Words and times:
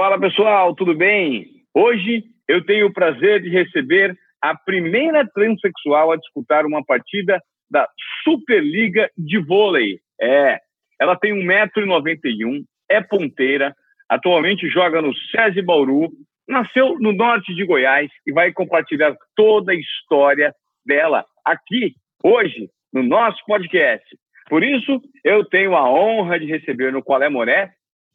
Fala 0.00 0.18
pessoal, 0.18 0.74
tudo 0.74 0.94
bem? 0.94 1.46
Hoje 1.74 2.24
eu 2.48 2.64
tenho 2.64 2.86
o 2.86 2.92
prazer 2.92 3.42
de 3.42 3.50
receber 3.50 4.16
a 4.40 4.56
primeira 4.56 5.28
transexual 5.28 6.10
a 6.10 6.16
disputar 6.16 6.64
uma 6.64 6.82
partida 6.82 7.38
da 7.70 7.86
Superliga 8.24 9.10
de 9.14 9.36
Vôlei. 9.36 10.00
É, 10.18 10.58
ela 10.98 11.16
tem 11.16 11.34
1,91m, 11.34 12.64
é 12.88 13.02
ponteira, 13.02 13.76
atualmente 14.08 14.70
joga 14.70 15.02
no 15.02 15.12
SESI 15.14 15.60
Bauru, 15.60 16.08
nasceu 16.48 16.98
no 16.98 17.12
norte 17.12 17.54
de 17.54 17.66
Goiás 17.66 18.10
e 18.26 18.32
vai 18.32 18.54
compartilhar 18.54 19.14
toda 19.36 19.72
a 19.72 19.76
história 19.76 20.54
dela 20.82 21.26
aqui, 21.44 21.92
hoje, 22.24 22.70
no 22.90 23.02
nosso 23.02 23.44
podcast. 23.46 24.06
Por 24.48 24.64
isso, 24.64 24.98
eu 25.22 25.44
tenho 25.44 25.76
a 25.76 25.86
honra 25.90 26.40
de 26.40 26.46
receber 26.46 26.90
no 26.90 27.02
Qual 27.02 27.22
é 27.22 27.28
Moré, 27.28 27.70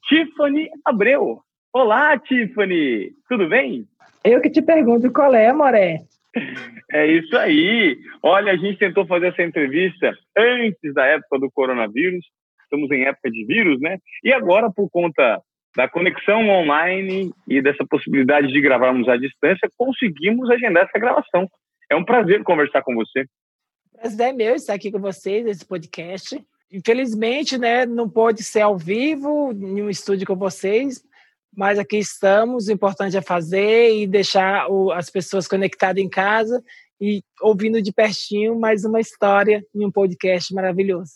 Tiffany 0.08 0.68
Abreu. 0.84 1.46
Olá, 1.78 2.18
Tiffany! 2.18 3.12
Tudo 3.28 3.50
bem? 3.50 3.86
Eu 4.24 4.39
que 4.39 4.50
te 4.50 4.61
pergunto 4.61 5.11
qual 5.11 5.36
é, 5.36 5.52
Moré. 5.52 5.98
É 6.89 7.06
isso 7.06 7.36
aí. 7.36 8.00
Olha, 8.24 8.54
a 8.54 8.56
gente 8.56 8.79
tentou 8.79 9.06
fazer 9.06 9.28
essa 9.28 9.43
entrevista 9.43 10.14
antes 10.38 10.93
da 10.93 11.06
época 11.06 11.38
do 11.38 11.51
coronavírus. 11.51 12.25
Estamos 12.64 12.89
em 12.92 13.04
época 13.04 13.29
de 13.29 13.46
vírus, 13.46 13.78
né? 13.82 13.98
E 14.24 14.32
agora, 14.32 14.71
por 14.71 14.89
conta 14.89 15.42
da 15.75 15.86
conexão 15.89 16.48
online 16.48 17.34
e 17.46 17.61
dessa 17.61 17.86
possibilidade 17.86 18.48
de 18.48 18.62
gravarmos 18.62 19.10
à 19.10 19.18
distância, 19.18 19.70
conseguimos 19.78 20.50
agendar 20.50 20.86
essa 20.86 20.98
gravação. 20.98 21.46
É 21.92 21.96
um 21.98 22.06
prazer 22.06 22.42
conversar 22.43 22.84
com 22.84 22.96
você. 22.96 23.26
Prazer 24.00 24.29
é 24.29 24.34
meu 24.34 24.56
estar 24.56 24.76
aqui 24.76 24.93
com 24.93 25.00
vocês 25.00 25.43
nesse 25.43 25.68
podcast. 25.68 26.42
Infelizmente, 26.71 27.57
né, 27.57 27.86
não 27.86 28.10
pode 28.10 28.43
ser 28.43 28.62
ao 28.62 28.78
vivo 28.78 29.51
em 29.51 29.82
um 29.82 29.89
estúdio 29.89 30.26
com 30.26 30.37
vocês, 30.37 31.04
mas 31.55 31.79
aqui 31.79 31.97
estamos. 31.97 32.67
O 32.67 32.72
importante 32.72 33.17
é 33.17 33.22
fazer 33.22 33.95
e 33.95 34.08
deixar 34.08 34.69
o, 34.69 34.91
as 34.91 35.09
pessoas 35.09 35.47
conectadas 35.47 36.03
em 36.03 36.09
casa 36.09 36.64
e 37.00 37.22
ouvindo 37.42 37.81
de 37.81 37.94
pertinho 37.94 38.59
mais 38.59 38.86
uma 38.86 39.00
história 39.00 39.64
em 39.73 39.86
um 39.86 39.92
podcast 39.92 40.53
maravilhoso. 40.53 41.14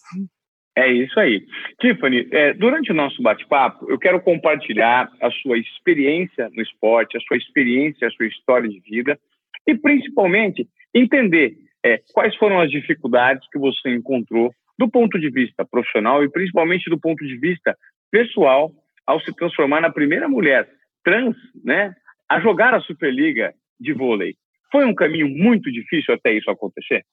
É 0.75 0.87
isso 0.91 1.19
aí. 1.19 1.45
Tiffany, 1.81 2.27
é, 2.31 2.53
durante 2.53 2.91
o 2.91 2.95
nosso 2.95 3.21
bate-papo, 3.21 3.89
eu 3.89 3.99
quero 3.99 4.21
compartilhar 4.21 5.11
a 5.21 5.29
sua 5.31 5.57
experiência 5.57 6.49
no 6.53 6.61
esporte, 6.61 7.17
a 7.17 7.21
sua 7.21 7.37
experiência, 7.37 8.07
a 8.07 8.11
sua 8.11 8.27
história 8.27 8.69
de 8.69 8.79
vida 8.79 9.19
e, 9.67 9.75
principalmente, 9.75 10.67
entender 10.93 11.57
é, 11.83 12.01
quais 12.13 12.35
foram 12.35 12.59
as 12.61 12.71
dificuldades 12.71 13.47
que 13.51 13.59
você 13.59 13.89
encontrou 13.89 14.53
do 14.77 14.89
ponto 14.89 15.19
de 15.19 15.29
vista 15.29 15.65
profissional 15.65 16.23
e, 16.23 16.29
principalmente, 16.29 16.89
do 16.89 16.99
ponto 16.99 17.25
de 17.25 17.37
vista 17.37 17.75
pessoal 18.09 18.71
ao 19.09 19.19
se 19.21 19.33
transformar 19.33 19.81
na 19.81 19.91
primeira 19.91 20.29
mulher 20.29 20.69
trans 21.03 21.35
né, 21.63 21.95
a 22.29 22.39
jogar 22.39 22.75
a 22.75 22.81
Superliga 22.81 23.55
de 23.79 23.91
vôlei. 23.91 24.35
Foi 24.71 24.85
um 24.85 24.93
caminho 24.93 25.27
muito 25.27 25.71
difícil 25.71 26.13
até 26.13 26.31
isso 26.31 26.51
acontecer? 26.51 27.03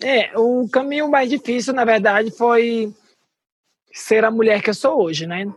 É, 0.00 0.30
o 0.38 0.68
caminho 0.70 1.10
mais 1.10 1.28
difícil, 1.28 1.74
na 1.74 1.84
verdade, 1.84 2.30
foi 2.30 2.92
ser 3.92 4.24
a 4.24 4.30
mulher 4.30 4.62
que 4.62 4.70
eu 4.70 4.74
sou 4.74 5.02
hoje, 5.02 5.26
né? 5.26 5.52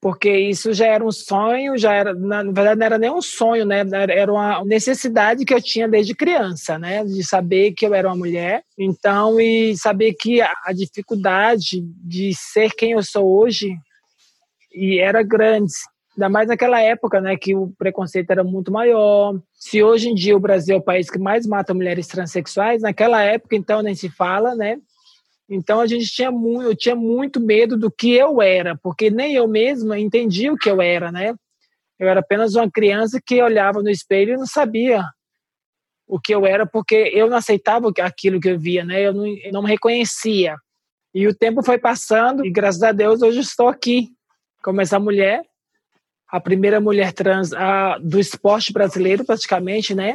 Porque 0.00 0.34
isso 0.34 0.72
já 0.72 0.86
era 0.86 1.04
um 1.04 1.12
sonho, 1.12 1.76
já 1.76 1.92
era, 1.92 2.14
na 2.14 2.42
verdade, 2.42 2.78
não 2.78 2.86
era 2.86 2.98
nem 2.98 3.10
um 3.10 3.20
sonho, 3.20 3.66
né? 3.66 3.82
Era 4.08 4.32
uma 4.32 4.64
necessidade 4.64 5.44
que 5.44 5.52
eu 5.52 5.60
tinha 5.60 5.86
desde 5.86 6.14
criança, 6.14 6.78
né? 6.78 7.04
De 7.04 7.22
saber 7.22 7.72
que 7.72 7.84
eu 7.84 7.92
era 7.92 8.08
uma 8.08 8.16
mulher. 8.16 8.62
Então, 8.78 9.38
e 9.38 9.76
saber 9.76 10.14
que 10.14 10.40
a 10.40 10.72
dificuldade 10.74 11.82
de 12.02 12.32
ser 12.34 12.70
quem 12.70 12.92
eu 12.92 13.02
sou 13.02 13.38
hoje 13.38 13.76
e 14.72 14.98
era 14.98 15.22
grande. 15.22 15.72
Ainda 16.16 16.28
mais 16.28 16.48
naquela 16.48 16.80
época, 16.80 17.20
né, 17.20 17.36
que 17.36 17.54
o 17.54 17.72
preconceito 17.78 18.30
era 18.30 18.42
muito 18.42 18.72
maior. 18.72 19.40
Se 19.54 19.82
hoje 19.82 20.08
em 20.08 20.14
dia 20.14 20.36
o 20.36 20.40
Brasil 20.40 20.76
é 20.76 20.78
o 20.78 20.82
país 20.82 21.08
que 21.08 21.18
mais 21.18 21.46
mata 21.46 21.72
mulheres 21.72 22.06
transexuais, 22.08 22.82
naquela 22.82 23.22
época, 23.22 23.56
então, 23.56 23.80
nem 23.82 23.94
se 23.94 24.08
fala, 24.08 24.54
né? 24.54 24.76
Então 25.48 25.80
a 25.80 25.86
gente 25.86 26.06
tinha 26.06 26.30
muito, 26.30 26.62
eu 26.62 26.76
tinha 26.76 26.94
muito 26.94 27.40
medo 27.40 27.76
do 27.76 27.90
que 27.90 28.12
eu 28.12 28.40
era, 28.40 28.76
porque 28.76 29.10
nem 29.10 29.34
eu 29.34 29.48
mesma 29.48 29.98
entendia 29.98 30.52
o 30.52 30.56
que 30.56 30.70
eu 30.70 30.80
era, 30.80 31.10
né? 31.10 31.34
Eu 31.98 32.08
era 32.08 32.20
apenas 32.20 32.54
uma 32.54 32.70
criança 32.70 33.20
que 33.24 33.42
olhava 33.42 33.82
no 33.82 33.90
espelho 33.90 34.34
e 34.34 34.36
não 34.36 34.46
sabia 34.46 35.04
o 36.06 36.20
que 36.20 36.34
eu 36.34 36.44
era, 36.46 36.66
porque 36.66 37.10
eu 37.14 37.28
não 37.28 37.36
aceitava 37.36 37.90
aquilo 38.00 38.40
que 38.40 38.48
eu 38.48 38.58
via, 38.58 38.84
né? 38.84 39.00
Eu 39.00 39.12
não, 39.12 39.26
eu 39.26 39.52
não 39.52 39.62
me 39.62 39.68
reconhecia. 39.68 40.56
E 41.14 41.26
o 41.26 41.34
tempo 41.34 41.62
foi 41.62 41.78
passando 41.78 42.44
e 42.44 42.50
graças 42.50 42.82
a 42.82 42.92
Deus 42.92 43.22
hoje 43.22 43.40
estou 43.40 43.68
aqui 43.68 44.08
como 44.62 44.80
essa 44.80 44.98
mulher, 44.98 45.42
a 46.28 46.40
primeira 46.40 46.80
mulher 46.80 47.12
trans 47.12 47.52
a, 47.52 47.98
do 47.98 48.18
esporte 48.18 48.72
brasileiro, 48.72 49.24
praticamente, 49.24 49.94
né? 49.94 50.14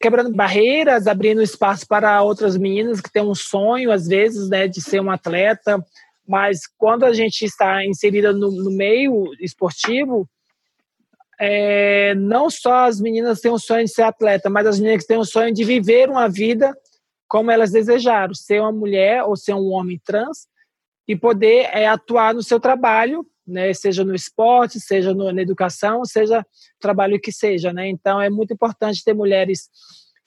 Quebrando 0.00 0.34
barreiras, 0.34 1.06
abrindo 1.06 1.42
espaço 1.42 1.86
para 1.86 2.22
outras 2.22 2.56
meninas 2.56 3.00
que 3.00 3.10
têm 3.10 3.22
um 3.22 3.34
sonho, 3.34 3.90
às 3.90 4.06
vezes, 4.06 4.48
né, 4.48 4.66
de 4.68 4.80
ser 4.80 5.00
um 5.00 5.10
atleta. 5.10 5.82
Mas 6.26 6.66
quando 6.76 7.04
a 7.04 7.12
gente 7.12 7.44
está 7.44 7.84
inserida 7.84 8.32
no, 8.32 8.50
no 8.50 8.70
meio 8.70 9.32
esportivo, 9.40 10.28
é, 11.38 12.14
não 12.14 12.50
só 12.50 12.86
as 12.86 13.00
meninas 13.00 13.40
têm 13.40 13.50
um 13.50 13.58
sonho 13.58 13.84
de 13.84 13.92
ser 13.92 14.02
atleta, 14.02 14.50
mas 14.50 14.66
as 14.66 14.80
meninas 14.80 15.04
têm 15.04 15.18
um 15.18 15.24
sonho 15.24 15.52
de 15.52 15.64
viver 15.64 16.10
uma 16.10 16.28
vida 16.28 16.76
como 17.28 17.50
elas 17.50 17.70
desejaram, 17.70 18.34
ser 18.34 18.60
uma 18.60 18.72
mulher 18.72 19.22
ou 19.24 19.36
ser 19.36 19.54
um 19.54 19.70
homem 19.70 20.00
trans 20.04 20.46
e 21.06 21.16
poder 21.16 21.68
é, 21.72 21.86
atuar 21.86 22.34
no 22.34 22.42
seu 22.42 22.58
trabalho 22.58 23.26
né, 23.46 23.72
seja 23.72 24.04
no 24.04 24.14
esporte, 24.14 24.80
seja 24.80 25.14
no, 25.14 25.32
na 25.32 25.42
educação, 25.42 26.04
seja 26.04 26.44
trabalho 26.80 27.20
que 27.20 27.30
seja, 27.30 27.72
né? 27.72 27.88
Então 27.88 28.20
é 28.20 28.28
muito 28.28 28.52
importante 28.52 29.04
ter 29.04 29.14
mulheres 29.14 29.68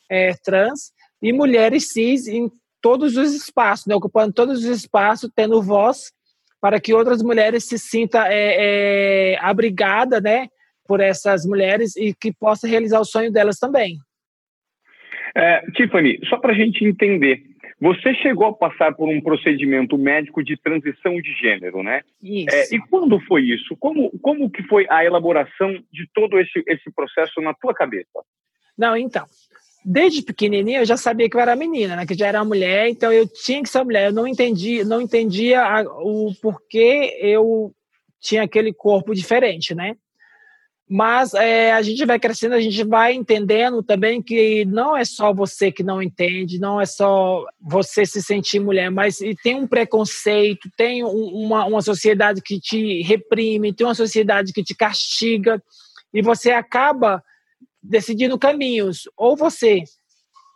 é, 0.09 0.34
trans 0.44 0.91
e 1.22 1.34
mulheres 1.34 1.91
cis 1.91 2.28
em 2.28 2.50
todos 2.81 3.18
os 3.18 3.34
espaços, 3.34 3.85
né, 3.88 3.96
ocupando 3.96 4.34
todos 4.34 4.59
os 4.59 4.66
espaços, 4.66 5.29
tendo 5.35 5.62
voz 5.62 6.12
para 6.62 6.79
que 6.79 6.94
outras 6.94 7.22
mulheres 7.22 7.66
se 7.66 7.78
sintam 7.78 8.22
é, 8.25 9.34
é, 9.34 9.38
abrigadas, 9.40 10.22
né, 10.22 10.47
por 10.88 11.00
essas 11.00 11.46
mulheres 11.46 11.96
e 11.96 12.13
que 12.13 12.34
possa 12.34 12.68
realizar 12.68 13.00
o 13.00 13.06
sonho 13.06 13.31
delas 13.31 13.58
também. 13.58 13.97
É, 15.35 15.62
Tiffany, 15.72 16.19
só 16.28 16.38
para 16.38 16.52
a 16.52 16.56
gente 16.56 16.84
entender, 16.84 17.44
você 17.79 18.13
chegou 18.16 18.47
a 18.47 18.53
passar 18.53 18.94
por 18.94 19.07
um 19.07 19.22
procedimento 19.22 19.97
médico 19.97 20.44
de 20.44 20.57
transição 20.57 21.19
de 21.22 21.34
gênero, 21.34 21.81
né? 21.81 22.01
Isso. 22.22 22.56
É, 22.56 22.75
e 22.75 22.79
quando 22.90 23.19
foi 23.22 23.44
isso? 23.44 23.75
Como, 23.78 24.12
como 24.19 24.50
que 24.50 24.62
foi 24.63 24.85
a 24.90 25.06
elaboração 25.06 25.72
de 25.91 26.07
todo 26.13 26.40
esse, 26.40 26.63
esse 26.67 26.91
processo 26.94 27.40
na 27.41 27.53
tua 27.53 27.73
cabeça? 27.73 28.23
Não, 28.78 28.97
então, 28.97 29.25
desde 29.85 30.22
pequenininha 30.22 30.79
eu 30.79 30.85
já 30.85 30.97
sabia 30.97 31.29
que 31.29 31.38
eu 31.38 31.41
era 31.41 31.56
menina, 31.56 31.95
né? 31.95 32.06
Que 32.06 32.16
já 32.16 32.28
era 32.28 32.44
mulher, 32.44 32.90
então 32.90 33.12
eu 33.12 33.28
tinha 33.28 33.63
que 33.63 33.69
ser 33.69 33.84
mulher. 33.84 34.07
Eu 34.07 34.13
não 34.13 34.28
entendi, 34.28 34.84
não 34.84 35.01
entendia 35.01 35.61
a, 35.61 35.81
o 35.84 36.34
porquê 36.41 37.17
eu 37.22 37.73
tinha 38.19 38.44
aquele 38.44 38.73
corpo 38.73 39.16
diferente, 39.16 39.73
né? 39.73 39.96
Mas 40.92 41.36
é, 41.36 41.72
a 41.72 41.84
gente 41.84 42.04
vai 42.04 42.20
crescendo, 42.20 42.56
a 42.56 42.60
gente 42.60 42.84
vai 42.84 43.14
entendendo 43.14 43.84
também 43.84 44.24
que 44.24 44.66
não 44.66 44.98
é 44.98 45.06
só 45.06 45.32
você 45.32 45.72
que 45.72 45.84
não 45.84 46.02
entende, 46.02 46.58
não 46.58 46.82
é 46.82 46.86
só 46.86 47.46
você 47.62 48.08
se 48.08 48.24
sentir 48.24 48.60
mulher, 48.60 48.90
mas 48.90 49.20
tem 49.44 49.54
um 49.54 49.68
preconceito, 49.68 50.68
tem 50.76 51.04
uma, 51.04 51.66
uma 51.66 51.82
sociedade 51.84 52.42
que 52.42 52.60
te 52.60 53.04
reprime, 53.04 53.72
tem 53.72 53.86
uma 53.86 53.94
sociedade 53.94 54.52
que 54.52 54.64
te 54.64 54.74
castiga, 54.74 55.62
e 56.12 56.24
você 56.24 56.50
acaba 56.50 57.24
decidindo 57.84 58.40
caminhos. 58.40 59.08
Ou 59.16 59.38
você 59.38 59.84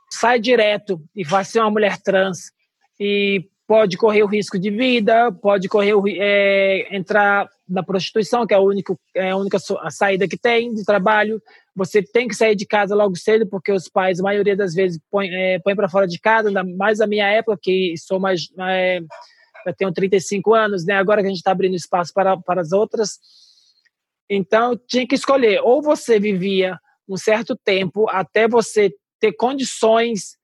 sai 0.10 0.40
direto 0.40 1.00
e 1.16 1.24
vai 1.24 1.46
ser 1.46 1.60
uma 1.60 1.70
mulher 1.70 2.02
trans 2.02 2.52
e 3.00 3.46
pode 3.68 3.98
correr 3.98 4.24
o 4.24 4.28
risco 4.28 4.58
de 4.58 4.72
vida, 4.72 5.32
pode 5.32 5.68
correr 5.70 5.94
é, 6.20 6.96
entrar 6.96 7.48
na 7.68 7.84
prostituição, 7.84 8.46
que 8.46 8.54
é 8.54 8.58
a 8.58 8.62
única, 8.62 8.96
é 9.16 9.32
a 9.32 9.38
única 9.38 9.58
saída 9.90 10.28
que 10.28 10.38
tem 10.38 10.74
de 10.74 10.84
trabalho. 10.84 11.42
Você 11.76 12.04
tem 12.04 12.28
que 12.28 12.36
sair 12.36 12.56
de 12.56 12.66
casa 12.66 12.96
logo 12.96 13.16
cedo, 13.16 13.48
porque 13.48 13.72
os 13.72 13.88
pais, 13.88 14.20
a 14.20 14.24
maioria 14.24 14.56
das 14.56 14.74
vezes, 14.74 15.00
põem, 15.10 15.34
é, 15.34 15.60
põem 15.60 15.76
para 15.76 15.90
fora 15.90 16.08
de 16.08 16.20
casa, 16.20 16.50
ainda 16.50 16.64
mais 16.64 17.00
a 17.02 17.08
minha 17.08 17.28
época, 17.28 17.58
que 17.62 17.96
sou 17.98 18.20
mais. 18.20 18.48
É, 18.60 19.00
eu 19.66 19.74
tenho 19.76 19.94
35 19.94 20.54
anos, 20.54 20.86
né? 20.86 20.96
agora 20.96 21.22
que 21.22 21.28
a 21.28 21.30
gente 21.30 21.38
está 21.38 21.52
abrindo 21.52 21.76
espaço 21.76 22.14
para, 22.14 22.38
para 22.38 22.62
as 22.62 22.74
outras. 22.74 23.18
Então, 24.30 24.78
tinha 24.88 25.08
que 25.08 25.16
escolher. 25.16 25.62
Ou 25.64 25.82
você 25.82 26.20
vivia 26.20 26.78
um 27.08 27.18
certo 27.18 27.56
tempo 27.56 28.10
até 28.10 28.48
você 28.48 28.94
ter 29.20 29.34
condições 29.34 30.38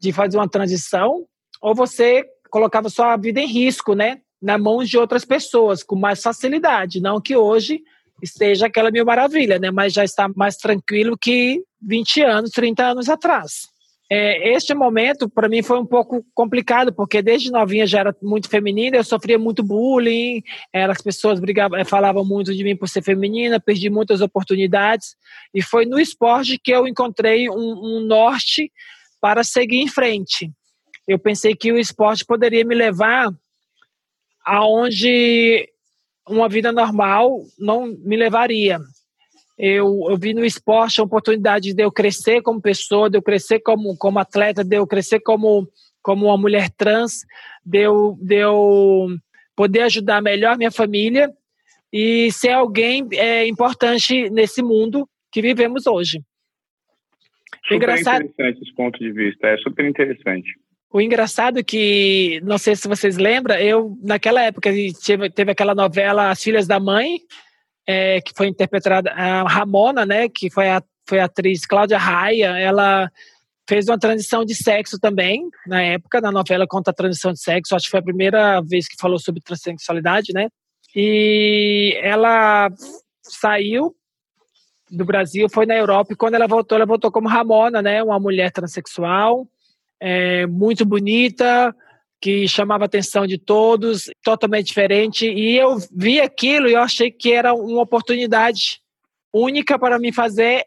de 0.00 0.12
fazer 0.12 0.36
uma 0.38 0.48
transição, 0.48 1.26
ou 1.60 1.74
você 1.74 2.24
colocava 2.50 2.88
sua 2.88 3.16
vida 3.16 3.40
em 3.40 3.46
risco, 3.46 3.94
né? 3.94 4.20
Na 4.42 4.58
mão 4.58 4.82
de 4.82 4.98
outras 4.98 5.24
pessoas, 5.24 5.82
com 5.82 5.94
mais 5.94 6.20
facilidade. 6.20 7.00
Não 7.00 7.20
que 7.20 7.36
hoje 7.36 7.80
esteja 8.20 8.66
aquela 8.66 8.90
mil 8.90 9.04
maravilha, 9.04 9.58
né? 9.58 9.70
Mas 9.70 9.92
já 9.92 10.04
está 10.04 10.28
mais 10.34 10.56
tranquilo 10.56 11.16
que 11.16 11.62
20 11.80 12.22
anos, 12.22 12.50
30 12.50 12.84
anos 12.84 13.08
atrás. 13.08 13.72
É, 14.14 14.52
este 14.54 14.74
momento, 14.74 15.26
para 15.26 15.48
mim, 15.48 15.62
foi 15.62 15.80
um 15.80 15.86
pouco 15.86 16.22
complicado, 16.34 16.92
porque 16.92 17.22
desde 17.22 17.50
novinha 17.50 17.86
já 17.86 18.00
era 18.00 18.16
muito 18.22 18.46
feminina, 18.46 18.98
eu 18.98 19.04
sofria 19.04 19.38
muito 19.38 19.62
bullying, 19.62 20.42
era, 20.70 20.92
as 20.92 21.00
pessoas 21.00 21.40
brigavam, 21.40 21.78
eh, 21.78 21.84
falavam 21.84 22.22
muito 22.22 22.54
de 22.54 22.62
mim 22.62 22.76
por 22.76 22.90
ser 22.90 23.02
feminina, 23.02 23.58
perdi 23.58 23.88
muitas 23.88 24.20
oportunidades, 24.20 25.16
e 25.54 25.62
foi 25.62 25.86
no 25.86 25.98
esporte 25.98 26.58
que 26.62 26.70
eu 26.70 26.86
encontrei 26.86 27.48
um, 27.48 27.54
um 27.56 28.00
norte 28.00 28.70
para 29.18 29.42
seguir 29.42 29.78
em 29.78 29.88
frente. 29.88 30.52
Eu 31.08 31.18
pensei 31.18 31.56
que 31.56 31.72
o 31.72 31.78
esporte 31.78 32.22
poderia 32.22 32.66
me 32.66 32.74
levar 32.74 33.30
aonde 34.44 35.68
uma 36.28 36.48
vida 36.48 36.72
normal 36.72 37.40
não 37.58 37.86
me 37.86 38.16
levaria. 38.16 38.78
Eu, 39.58 40.06
eu 40.08 40.16
vi 40.16 40.34
no 40.34 40.44
esporte 40.44 41.00
a 41.00 41.04
oportunidade 41.04 41.74
de 41.74 41.82
eu 41.82 41.92
crescer 41.92 42.42
como 42.42 42.60
pessoa, 42.60 43.10
de 43.10 43.18
eu 43.18 43.22
crescer 43.22 43.60
como, 43.60 43.96
como 43.96 44.18
atleta, 44.18 44.64
de 44.64 44.76
eu 44.76 44.86
crescer 44.86 45.20
como, 45.20 45.68
como 46.02 46.26
uma 46.26 46.36
mulher 46.36 46.70
trans, 46.70 47.24
de 47.64 47.80
eu, 47.80 48.18
de 48.20 48.36
eu 48.36 49.08
poder 49.54 49.82
ajudar 49.82 50.22
melhor 50.22 50.56
minha 50.56 50.70
família 50.70 51.30
e 51.92 52.32
ser 52.32 52.52
alguém 52.52 53.06
é, 53.12 53.46
importante 53.46 54.30
nesse 54.30 54.62
mundo 54.62 55.08
que 55.30 55.42
vivemos 55.42 55.86
hoje. 55.86 56.22
Super 57.64 57.76
engraçado, 57.76 58.24
interessante 58.24 58.62
esse 58.62 58.74
ponto 58.74 58.98
de 58.98 59.12
vista, 59.12 59.46
é 59.46 59.56
super 59.58 59.84
interessante. 59.84 60.58
O 60.92 61.00
engraçado 61.00 61.58
é 61.58 61.62
que, 61.62 62.38
não 62.44 62.58
sei 62.58 62.76
se 62.76 62.86
vocês 62.86 63.16
lembram, 63.16 63.56
eu, 63.56 63.96
naquela 64.02 64.42
época, 64.42 64.70
teve, 65.02 65.30
teve 65.30 65.50
aquela 65.50 65.74
novela 65.74 66.30
As 66.30 66.42
Filhas 66.42 66.66
da 66.66 66.78
Mãe, 66.78 67.18
é, 67.86 68.20
que 68.20 68.32
foi 68.36 68.48
interpretada, 68.48 69.10
a 69.12 69.48
Ramona, 69.48 70.04
né, 70.04 70.28
que 70.28 70.50
foi 70.50 70.68
a, 70.68 70.82
foi 71.08 71.18
a 71.18 71.24
atriz 71.24 71.64
Cláudia 71.64 71.96
Raia, 71.96 72.58
ela 72.58 73.10
fez 73.66 73.88
uma 73.88 73.98
transição 73.98 74.44
de 74.44 74.54
sexo 74.54 74.98
também, 74.98 75.48
na 75.66 75.82
época, 75.82 76.20
na 76.20 76.30
novela 76.30 76.66
conta 76.66 76.90
a 76.90 76.94
transição 76.94 77.32
de 77.32 77.40
sexo, 77.40 77.74
acho 77.74 77.86
que 77.86 77.90
foi 77.90 78.00
a 78.00 78.04
primeira 78.04 78.60
vez 78.60 78.86
que 78.86 79.00
falou 79.00 79.18
sobre 79.18 79.40
transexualidade, 79.40 80.34
né, 80.34 80.48
e 80.94 81.98
ela 82.02 82.68
saiu 83.22 83.96
do 84.90 85.06
Brasil, 85.06 85.48
foi 85.48 85.64
na 85.64 85.74
Europa, 85.74 86.12
e 86.12 86.16
quando 86.16 86.34
ela 86.34 86.46
voltou, 86.46 86.76
ela 86.76 86.84
voltou 86.84 87.10
como 87.10 87.30
Ramona, 87.30 87.80
né, 87.80 88.02
uma 88.02 88.20
mulher 88.20 88.52
transexual, 88.52 89.48
é, 90.04 90.46
muito 90.48 90.84
bonita, 90.84 91.72
que 92.20 92.48
chamava 92.48 92.84
a 92.84 92.86
atenção 92.86 93.24
de 93.24 93.38
todos, 93.38 94.10
totalmente 94.24 94.66
diferente. 94.66 95.26
E 95.26 95.56
eu 95.56 95.76
vi 95.94 96.20
aquilo 96.20 96.68
e 96.68 96.72
eu 96.72 96.80
achei 96.80 97.08
que 97.08 97.32
era 97.32 97.54
uma 97.54 97.82
oportunidade 97.82 98.80
única 99.32 99.78
para 99.78 100.00
me 100.00 100.12
fazer 100.12 100.64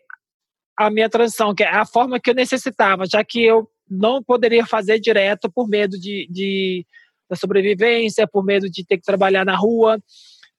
a 0.77 0.89
minha 0.89 1.09
transição, 1.09 1.53
que 1.53 1.63
é 1.63 1.69
a 1.69 1.85
forma 1.85 2.19
que 2.19 2.29
eu 2.29 2.33
necessitava, 2.33 3.05
já 3.05 3.23
que 3.25 3.43
eu 3.43 3.69
não 3.89 4.23
poderia 4.23 4.65
fazer 4.65 4.99
direto 4.99 5.51
por 5.51 5.67
medo 5.67 5.99
de, 5.99 6.27
de 6.29 6.85
da 7.29 7.35
sobrevivência, 7.35 8.27
por 8.27 8.43
medo 8.43 8.69
de 8.69 8.85
ter 8.85 8.97
que 8.97 9.03
trabalhar 9.03 9.43
na 9.43 9.55
rua, 9.55 9.99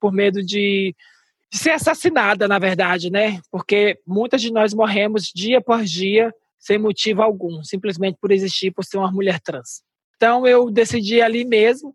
por 0.01 0.13
medo 0.13 0.43
de, 0.43 0.95
de 1.51 1.59
ser 1.59 1.71
assassinada, 1.71 2.47
na 2.47 2.59
verdade, 2.59 3.11
né? 3.11 3.41
Porque 3.51 3.99
muitas 4.07 4.43
de 4.43 4.53
nós 4.53 4.75
morremos 4.75 5.31
dia 5.35 5.61
por 5.61 5.83
dia 5.83 6.33
sem 6.67 6.79
motivo 6.79 7.23
algum, 7.23 7.63
simplesmente 7.63 8.19
por 8.21 8.33
existir, 8.33 8.73
por 8.73 8.85
ser 8.85 8.99
uma 8.99 9.13
mulher 9.13 9.39
trans. 9.39 9.83
Então 10.17 10.45
eu 10.45 10.69
decidi 10.69 11.23
ali 11.23 11.45
mesmo 11.45 11.95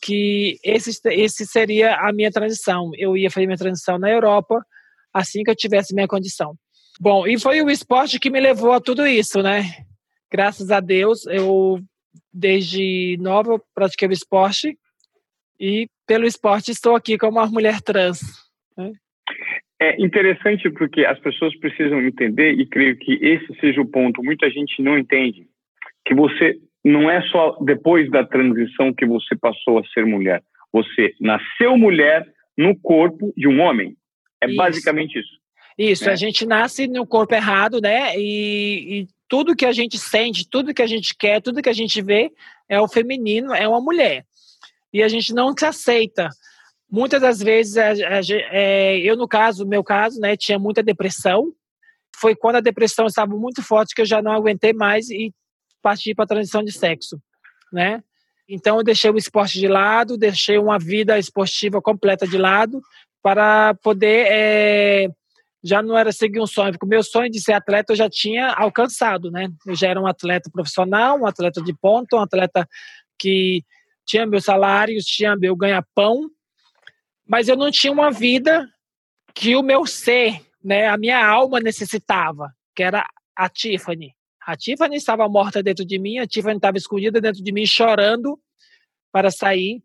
que 0.00 0.58
esse, 0.64 0.98
esse 1.10 1.44
seria 1.44 1.94
a 1.96 2.10
minha 2.12 2.30
transição. 2.30 2.90
Eu 2.96 3.16
ia 3.16 3.30
fazer 3.30 3.46
minha 3.46 3.58
transição 3.58 3.98
na 3.98 4.08
Europa 4.08 4.64
assim 5.12 5.42
que 5.42 5.50
eu 5.50 5.56
tivesse 5.56 5.94
minha 5.94 6.08
condição. 6.08 6.54
Bom, 6.98 7.26
e 7.26 7.38
foi 7.38 7.60
o 7.60 7.70
esporte 7.70 8.18
que 8.18 8.30
me 8.30 8.40
levou 8.40 8.72
a 8.72 8.80
tudo 8.80 9.06
isso, 9.06 9.42
né? 9.42 9.64
Graças 10.32 10.70
a 10.70 10.80
Deus, 10.80 11.26
eu 11.26 11.78
desde 12.32 13.16
nova 13.20 13.60
pratiquei 13.74 14.08
o 14.08 14.12
esporte 14.12 14.78
e 15.60 15.88
pelo 16.06 16.26
esporte 16.26 16.70
estou 16.70 16.96
aqui 16.96 17.18
como 17.18 17.38
uma 17.38 17.46
mulher 17.46 17.82
trans. 17.82 18.20
Né? 18.76 18.92
É 19.80 20.00
interessante 20.02 20.68
porque 20.70 21.04
as 21.04 21.18
pessoas 21.20 21.56
precisam 21.58 22.00
entender, 22.02 22.52
e 22.52 22.66
creio 22.66 22.96
que 22.96 23.12
esse 23.22 23.54
seja 23.60 23.80
o 23.80 23.86
ponto, 23.86 24.24
muita 24.24 24.50
gente 24.50 24.82
não 24.82 24.98
entende, 24.98 25.46
que 26.04 26.14
você 26.14 26.58
não 26.84 27.10
é 27.10 27.22
só 27.28 27.56
depois 27.60 28.10
da 28.10 28.24
transição 28.24 28.92
que 28.92 29.06
você 29.06 29.36
passou 29.36 29.78
a 29.78 29.84
ser 29.88 30.04
mulher. 30.04 30.42
Você 30.72 31.14
nasceu 31.20 31.76
mulher 31.76 32.26
no 32.56 32.76
corpo 32.76 33.32
de 33.36 33.46
um 33.46 33.60
homem. 33.60 33.96
É 34.42 34.46
isso. 34.46 34.56
basicamente 34.56 35.18
isso. 35.18 35.38
Isso, 35.78 36.06
né? 36.06 36.12
a 36.12 36.16
gente 36.16 36.44
nasce 36.44 36.88
no 36.88 37.06
corpo 37.06 37.34
errado, 37.34 37.80
né? 37.80 38.16
E, 38.16 39.02
e, 39.02 39.08
tudo 39.28 39.54
que 39.54 39.66
a 39.66 39.72
gente 39.72 39.96
sente, 39.98 40.48
tudo 40.48 40.74
que 40.74 40.82
a 40.82 40.86
gente 40.86 41.14
quer, 41.16 41.40
tudo 41.40 41.62
que 41.62 41.68
a 41.68 41.74
gente 41.74 42.02
vê 42.02 42.32
é 42.68 42.80
o 42.80 42.88
feminino, 42.88 43.54
é 43.54 43.68
uma 43.68 43.80
mulher. 43.80 44.24
E 44.92 45.02
a 45.02 45.08
gente 45.08 45.34
não 45.34 45.54
se 45.56 45.66
aceita. 45.66 46.30
Muitas 46.90 47.20
das 47.20 47.38
vezes, 47.40 47.76
a, 47.76 47.90
a, 47.90 48.20
é, 48.50 48.98
eu 48.98 49.16
no 49.16 49.28
caso, 49.28 49.66
meu 49.66 49.84
caso, 49.84 50.18
né, 50.20 50.36
tinha 50.36 50.58
muita 50.58 50.82
depressão. 50.82 51.52
Foi 52.16 52.34
quando 52.34 52.56
a 52.56 52.60
depressão 52.60 53.06
estava 53.06 53.36
muito 53.36 53.62
forte 53.62 53.94
que 53.94 54.00
eu 54.00 54.06
já 54.06 54.22
não 54.22 54.32
aguentei 54.32 54.72
mais 54.72 55.10
e 55.10 55.32
parti 55.82 56.14
para 56.14 56.24
a 56.24 56.28
transição 56.28 56.64
de 56.64 56.72
sexo, 56.72 57.20
né? 57.72 58.02
Então 58.48 58.78
eu 58.78 58.82
deixei 58.82 59.10
o 59.10 59.18
esporte 59.18 59.60
de 59.60 59.68
lado, 59.68 60.16
deixei 60.16 60.58
uma 60.58 60.78
vida 60.78 61.18
esportiva 61.18 61.82
completa 61.82 62.26
de 62.26 62.38
lado 62.38 62.80
para 63.22 63.74
poder 63.74 64.26
é, 64.30 65.08
já 65.62 65.82
não 65.82 65.96
era 65.96 66.10
seguir 66.10 66.40
um 66.40 66.46
sonho, 66.46 66.72
porque 66.72 66.86
o 66.86 66.88
meu 66.88 67.02
sonho 67.02 67.30
de 67.30 67.40
ser 67.40 67.52
atleta 67.52 67.92
eu 67.92 67.96
já 67.96 68.08
tinha 68.08 68.52
alcançado, 68.52 69.30
né? 69.30 69.48
Eu 69.66 69.74
já 69.74 69.88
era 69.88 70.00
um 70.00 70.06
atleta 70.06 70.50
profissional, 70.50 71.20
um 71.20 71.26
atleta 71.26 71.62
de 71.62 71.74
ponta, 71.74 72.16
um 72.16 72.20
atleta 72.20 72.66
que 73.18 73.62
tinha 74.06 74.24
meus 74.24 74.44
salários, 74.44 75.04
tinha 75.04 75.36
meu 75.36 75.54
ganha-pão, 75.54 76.30
mas 77.28 77.46
eu 77.46 77.56
não 77.56 77.70
tinha 77.70 77.92
uma 77.92 78.10
vida 78.10 78.66
que 79.34 79.54
o 79.54 79.62
meu 79.62 79.84
ser, 79.84 80.40
né, 80.64 80.88
a 80.88 80.96
minha 80.96 81.24
alma 81.24 81.60
necessitava, 81.60 82.50
que 82.74 82.82
era 82.82 83.06
a 83.36 83.48
Tiffany. 83.48 84.14
A 84.44 84.56
Tiffany 84.56 84.96
estava 84.96 85.28
morta 85.28 85.62
dentro 85.62 85.84
de 85.84 85.98
mim, 85.98 86.18
a 86.18 86.26
Tiffany 86.26 86.56
estava 86.56 86.78
escondida 86.78 87.20
dentro 87.20 87.44
de 87.44 87.52
mim, 87.52 87.66
chorando 87.66 88.40
para 89.12 89.30
sair. 89.30 89.82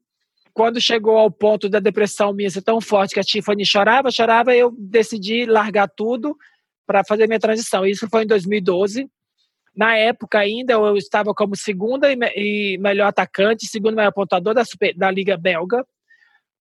Quando 0.54 0.80
chegou 0.80 1.18
ao 1.18 1.30
ponto 1.30 1.68
da 1.68 1.80
depressão 1.80 2.32
minha 2.32 2.50
ser 2.50 2.62
tão 2.62 2.80
forte 2.80 3.14
que 3.14 3.20
a 3.20 3.24
Tiffany 3.24 3.66
chorava, 3.66 4.10
chorava, 4.10 4.56
eu 4.56 4.74
decidi 4.80 5.46
largar 5.46 5.90
tudo 5.90 6.38
para 6.86 7.04
fazer 7.04 7.28
minha 7.28 7.40
transição. 7.40 7.86
Isso 7.86 8.08
foi 8.10 8.24
em 8.24 8.28
2012. 8.28 9.10
Na 9.76 9.98
época 9.98 10.40
ainda 10.40 10.74
eu 10.74 10.96
estava 10.96 11.34
como 11.34 11.58
segunda 11.58 12.08
e 12.12 12.78
melhor 12.78 13.08
atacante, 13.08 13.66
segundo 13.66 13.96
melhor 13.96 14.14
pontuador 14.14 14.54
da, 14.54 14.64
super, 14.64 14.96
da 14.96 15.12
Liga 15.12 15.36
Belga 15.36 15.84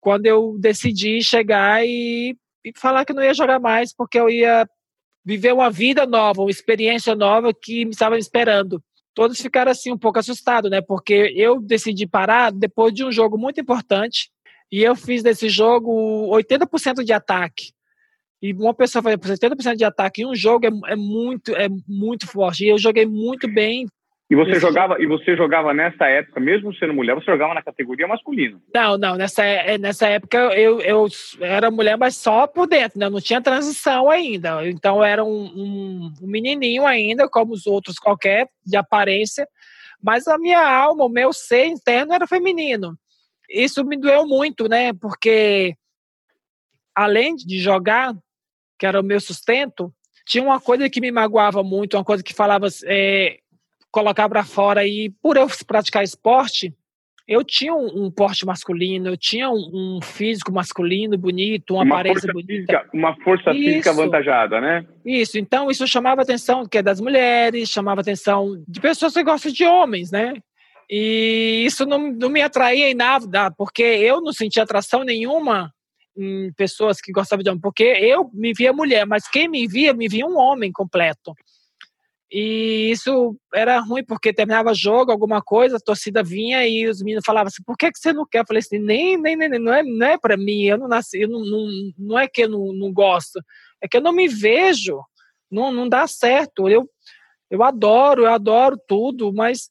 quando 0.03 0.27
eu 0.27 0.57
decidi 0.59 1.23
chegar 1.23 1.87
e, 1.87 2.37
e 2.65 2.73
falar 2.77 3.05
que 3.05 3.13
não 3.13 3.23
ia 3.23 3.33
jogar 3.33 3.61
mais, 3.61 3.95
porque 3.95 4.19
eu 4.19 4.29
ia 4.29 4.69
viver 5.25 5.55
uma 5.55 5.71
vida 5.71 6.05
nova, 6.05 6.43
uma 6.43 6.51
experiência 6.51 7.15
nova 7.15 7.55
que 7.55 7.85
me 7.85 7.93
estava 7.93 8.19
esperando. 8.19 8.83
Todos 9.15 9.41
ficaram 9.41 9.71
assim 9.71 9.93
um 9.93 9.97
pouco 9.97 10.19
assustados, 10.19 10.69
né? 10.69 10.81
Porque 10.81 11.33
eu 11.37 11.61
decidi 11.61 12.05
parar 12.05 12.51
depois 12.51 12.93
de 12.93 13.05
um 13.05 13.13
jogo 13.13 13.39
muito 13.39 13.61
importante 13.61 14.29
e 14.73 14.83
eu 14.83 14.97
fiz 14.97 15.23
desse 15.23 15.49
jogo 15.49 16.29
80% 16.37 17.05
de 17.05 17.13
ataque. 17.13 17.73
E 18.43 18.53
uma 18.55 18.75
pessoa 18.75 19.03
fazer 19.03 19.19
80% 19.19 19.77
de 19.77 19.85
ataque 19.85 20.23
em 20.23 20.27
um 20.27 20.35
jogo 20.35 20.67
é, 20.67 20.93
é, 20.93 20.97
muito 20.97 21.55
é 21.55 21.69
muito 21.87 22.27
forte. 22.27 22.65
E 22.65 22.71
eu 22.71 22.79
joguei 22.79 23.07
muito 23.07 23.47
bem 23.47 23.87
e 24.33 24.35
você 24.35 24.59
jogava 24.59 24.97
e 24.99 25.05
você 25.05 25.37
jogava 25.37 25.75
nessa 25.75 26.07
época, 26.07 26.41
mesmo 26.41 26.75
sendo 26.75 26.95
mulher, 26.95 27.15
você 27.15 27.31
jogava 27.31 27.53
na 27.53 27.63
categoria 27.63 28.09
masculina? 28.09 28.59
Não, 28.73 28.97
não. 28.97 29.15
Nessa, 29.15 29.45
é, 29.45 29.77
nessa 29.77 30.09
época 30.09 30.39
eu, 30.59 30.81
eu 30.81 31.07
era 31.39 31.71
mulher, 31.71 31.99
mas 31.99 32.17
só 32.17 32.47
por 32.47 32.67
dentro, 32.67 32.99
né? 32.99 33.11
Não 33.11 33.21
tinha 33.21 33.43
transição 33.43 34.09
ainda. 34.09 34.67
Então 34.67 34.97
eu 34.97 35.05
era 35.05 35.23
um, 35.23 35.29
um, 35.29 36.13
um 36.23 36.27
menininho 36.27 36.87
ainda, 36.87 37.29
como 37.29 37.53
os 37.53 37.67
outros 37.67 37.99
qualquer, 37.99 38.49
de 38.65 38.75
aparência. 38.75 39.47
Mas 40.03 40.27
a 40.27 40.39
minha 40.39 40.67
alma, 40.67 41.05
o 41.05 41.11
meu 41.11 41.31
ser 41.35 41.67
interno 41.67 42.15
era 42.15 42.27
feminino. 42.27 42.97
Isso 43.51 43.85
me 43.85 43.99
doeu 43.99 44.27
muito, 44.27 44.67
né? 44.67 44.95
Porque 44.95 45.75
além 46.95 47.37
de 47.37 47.59
jogar, 47.59 48.15
que 48.79 48.87
era 48.87 48.99
o 48.99 49.05
meu 49.05 49.21
sustento, 49.21 49.93
tinha 50.27 50.43
uma 50.43 50.59
coisa 50.59 50.89
que 50.89 51.03
me 51.03 51.13
magoava 51.13 51.63
muito, 51.63 51.99
uma 51.99 52.05
coisa 52.05 52.23
que 52.23 52.33
falava 52.33 52.67
é, 52.87 53.42
colocar 53.93 54.29
para 54.29 54.43
fora. 54.43 54.87
E 54.87 55.11
por 55.23 55.37
eu 55.37 55.47
praticar 55.67 56.03
esporte, 56.03 56.75
eu 57.29 57.45
tinha 57.45 57.73
um, 57.73 58.05
um 58.05 58.11
porte 58.11 58.45
masculino, 58.45 59.09
eu 59.09 59.17
tinha 59.17 59.49
um, 59.49 59.71
um, 59.73 60.01
físico 60.03 60.51
masculino 60.51 61.17
bonito, 61.17 61.75
uma, 61.75 61.85
uma 61.85 61.95
aparência 61.95 62.33
bonita. 62.33 62.53
Física, 62.53 62.91
uma 62.93 63.15
força 63.23 63.51
isso, 63.53 63.61
física 63.61 63.91
avantajada, 63.91 64.61
né? 64.61 64.85
Isso, 65.05 65.39
então 65.39 65.71
isso 65.71 65.87
chamava 65.87 66.23
atenção 66.23 66.67
que 66.67 66.79
é 66.79 66.83
das 66.83 67.01
mulheres, 67.01 67.69
chamava 67.69 68.01
atenção 68.01 68.63
de 68.67 68.81
pessoas 68.81 69.13
que 69.13 69.23
gostam 69.23 69.53
de 69.53 69.65
homens, 69.65 70.11
né? 70.11 70.35
E 70.91 71.63
isso 71.65 71.87
não, 71.87 72.13
não 72.13 72.29
me 72.29 72.43
atraía 72.43 72.91
em 72.91 72.95
nada, 72.95 73.51
porque 73.53 73.83
eu 73.83 74.21
não 74.21 74.33
sentia 74.33 74.63
atração 74.63 75.05
nenhuma 75.05 75.73
em 76.17 76.53
pessoas 76.53 77.01
que 77.01 77.13
gostavam 77.13 77.43
de 77.43 77.49
homem, 77.49 77.61
porque 77.61 77.85
eu 77.85 78.29
me 78.35 78.53
via 78.53 78.73
mulher, 78.73 79.07
mas 79.07 79.29
quem 79.29 79.49
me 79.49 79.67
via, 79.67 79.95
me 79.95 80.09
via 80.09 80.27
um 80.27 80.37
homem 80.37 80.71
completo. 80.71 81.33
E 82.35 82.91
isso 82.91 83.37
era 83.53 83.79
ruim, 83.81 84.03
porque 84.03 84.33
terminava 84.33 84.73
jogo, 84.73 85.13
alguma 85.13 85.43
coisa, 85.43 85.77
a 85.77 85.81
torcida 85.81 86.23
vinha 86.23 86.67
e 86.67 86.89
os 86.89 87.03
meninos 87.03 87.25
falavam 87.27 87.49
assim, 87.49 87.63
por 87.63 87.77
que, 87.77 87.93
que 87.93 87.99
você 87.99 88.11
não 88.11 88.25
quer? 88.27 88.41
Eu 88.41 88.47
falei 88.47 88.61
assim, 88.61 88.79
nem, 88.79 89.19
nem, 89.19 89.37
nem, 89.37 89.51
não 89.59 89.71
é, 89.71 89.83
não 89.83 90.07
é 90.07 90.17
para 90.17 90.35
mim, 90.35 90.63
eu 90.63 90.79
não 90.79 90.89
nasci, 90.89 91.21
eu 91.21 91.29
não, 91.29 91.41
não, 91.45 91.69
não 91.99 92.19
é 92.19 92.27
que 92.27 92.45
eu 92.45 92.49
não, 92.49 92.73
não 92.73 92.91
gosto, 92.91 93.39
é 93.83 93.87
que 93.87 93.99
eu 93.99 94.01
não 94.01 94.15
me 94.15 94.29
vejo, 94.29 94.99
não, 95.51 95.71
não 95.71 95.87
dá 95.87 96.07
certo. 96.07 96.71
Eu, 96.71 96.89
eu 97.51 97.63
adoro, 97.63 98.23
eu 98.23 98.33
adoro 98.33 98.81
tudo, 98.89 99.31
mas 99.31 99.69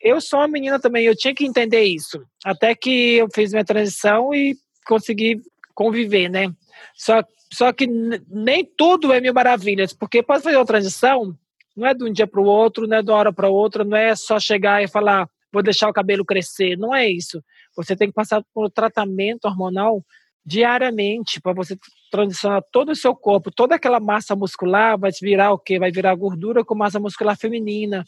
eu 0.00 0.20
sou 0.20 0.38
uma 0.38 0.46
menina 0.46 0.78
também, 0.78 1.06
eu 1.06 1.16
tinha 1.16 1.34
que 1.34 1.44
entender 1.44 1.82
isso. 1.82 2.24
Até 2.44 2.72
que 2.76 3.16
eu 3.16 3.26
fiz 3.34 3.50
minha 3.50 3.64
transição 3.64 4.32
e 4.32 4.54
consegui 4.86 5.40
conviver, 5.74 6.28
né? 6.28 6.52
Só, 6.94 7.24
só 7.52 7.72
que 7.72 7.88
nem 7.88 8.64
tudo 8.76 9.12
é 9.12 9.20
mil 9.20 9.34
maravilhas, 9.34 9.92
porque 9.92 10.22
pode 10.22 10.44
fazer 10.44 10.56
uma 10.56 10.64
transição 10.64 11.36
não 11.76 11.86
é 11.86 11.94
de 11.94 12.04
um 12.04 12.12
dia 12.12 12.26
para 12.26 12.40
o 12.40 12.44
outro, 12.44 12.86
não 12.86 12.96
é 12.96 13.02
de 13.02 13.10
uma 13.10 13.18
hora 13.18 13.32
para 13.32 13.48
outra, 13.48 13.84
não 13.84 13.96
é 13.96 14.16
só 14.16 14.40
chegar 14.40 14.82
e 14.82 14.88
falar, 14.88 15.28
vou 15.52 15.62
deixar 15.62 15.88
o 15.88 15.92
cabelo 15.92 16.24
crescer. 16.24 16.76
Não 16.76 16.94
é 16.94 17.08
isso. 17.08 17.42
Você 17.76 17.94
tem 17.94 18.08
que 18.08 18.14
passar 18.14 18.42
por 18.54 18.66
um 18.66 18.70
tratamento 18.70 19.44
hormonal 19.44 20.02
diariamente 20.44 21.40
para 21.40 21.52
você 21.52 21.76
transicionar 22.10 22.62
todo 22.72 22.92
o 22.92 22.96
seu 22.96 23.14
corpo, 23.14 23.50
toda 23.50 23.74
aquela 23.74 23.98
massa 23.98 24.36
muscular 24.36 24.96
vai 24.96 25.10
virar 25.20 25.52
o 25.52 25.58
quê? 25.58 25.76
Vai 25.76 25.90
virar 25.90 26.14
gordura 26.14 26.64
com 26.64 26.74
massa 26.74 27.00
muscular 27.00 27.36
feminina. 27.36 28.04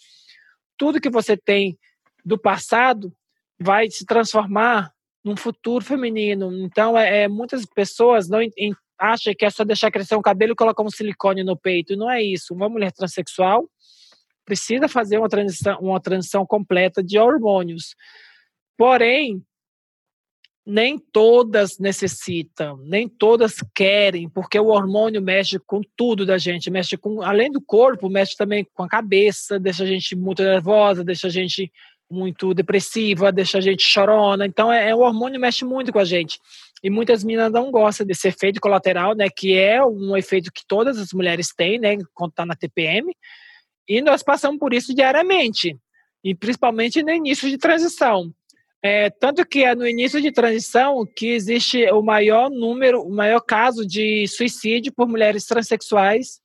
Tudo 0.79 1.01
que 1.01 1.11
você 1.11 1.37
tem 1.37 1.77
do 2.25 2.39
passado 2.39 3.13
vai 3.59 3.91
se 3.91 4.07
transformar 4.07 4.93
num 5.25 5.37
futuro 5.37 5.85
feminino. 5.85 6.53
Então, 6.65 6.97
é, 6.97 7.25
é 7.25 7.29
muitas 7.29 7.67
pessoas 7.67 8.29
não 8.29 8.39
acha 8.99 9.35
que 9.35 9.45
é 9.45 9.50
só 9.50 9.64
deixar 9.64 9.90
crescer 9.90 10.17
um 10.17 10.23
cabelo 10.23 10.52
e 10.52 10.57
colocar 10.57 10.83
um 10.83 10.90
silicone 10.90 11.45
no 11.45 11.57
peito. 11.57 11.97
Não 11.97 12.11
é 12.11 12.23
isso. 12.23 12.55
Uma 12.55 12.69
mulher 12.69 12.93
transexual 12.93 13.69
precisa 14.45 14.88
fazer 14.88 15.19
uma 15.19 15.28
transição, 15.28 15.78
uma 15.81 16.00
transição 16.00 16.47
completa 16.47 17.02
de 17.02 17.19
hormônios. 17.19 17.95
Porém, 18.76 19.43
nem 20.64 20.99
todas 20.99 21.78
necessitam, 21.78 22.76
nem 22.78 23.09
todas 23.09 23.57
querem, 23.75 24.28
porque 24.28 24.59
o 24.59 24.69
hormônio 24.69 25.23
mexe 25.23 25.59
com 25.59 25.81
tudo 25.97 26.26
da 26.26 26.37
gente, 26.37 26.71
mexe 26.71 26.97
com, 26.97 27.23
além 27.23 27.50
do 27.50 27.61
corpo, 27.61 28.11
mexe 28.11 28.37
também 28.37 28.67
com 28.75 28.83
a 28.83 28.88
cabeça, 28.88 29.59
deixa 29.59 29.85
a 29.85 29.87
gente 29.87 30.14
muito 30.14 30.43
nervosa, 30.43 31.02
deixa 31.02 31.26
a 31.26 31.31
gente 31.31 31.73
muito 32.11 32.52
depressiva, 32.52 33.33
deixa 33.33 33.59
a 33.59 33.61
gente 33.61 33.83
chorona. 33.83 34.47
Então, 34.47 34.73
é, 34.73 34.90
é 34.90 34.95
o 34.95 35.00
hormônio 35.00 35.40
mexe 35.40 35.64
muito 35.64 35.93
com 35.93 35.99
a 35.99 36.05
gente. 36.05 36.38
E 36.82 36.90
muitas 36.90 37.25
meninas 37.25 37.52
não 37.52 37.70
gostam 37.70 38.06
desse 38.06 38.28
efeito 38.28 38.61
colateral, 38.61 39.14
né? 39.14 39.28
Que 39.28 39.56
é 39.56 39.85
um 39.85 40.16
efeito 40.16 40.52
que 40.52 40.62
todas 40.66 40.99
as 40.99 41.12
mulheres 41.12 41.52
têm, 41.54 41.78
né? 41.78 41.97
Quando 42.14 42.30
está 42.30 42.47
na 42.47 42.54
TPM. 42.54 43.12
E 43.88 44.00
nós 44.00 44.23
passamos 44.23 44.58
por 44.58 44.73
isso 44.73 44.94
diariamente. 44.94 45.76
E 46.23 46.35
principalmente 46.35 47.02
no 47.02 47.11
início 47.11 47.49
de 47.49 47.58
transição. 47.58 48.32
É, 48.82 49.11
tanto 49.11 49.44
que 49.44 49.64
é 49.64 49.75
no 49.75 49.88
início 49.88 50.20
de 50.23 50.30
transição 50.30 51.04
que 51.16 51.28
existe 51.28 51.85
o 51.90 52.00
maior 52.00 52.49
número, 52.49 53.02
o 53.02 53.11
maior 53.11 53.40
caso 53.40 53.85
de 53.85 54.26
suicídio 54.28 54.92
por 54.92 55.08
mulheres 55.08 55.47
transexuais 55.47 56.40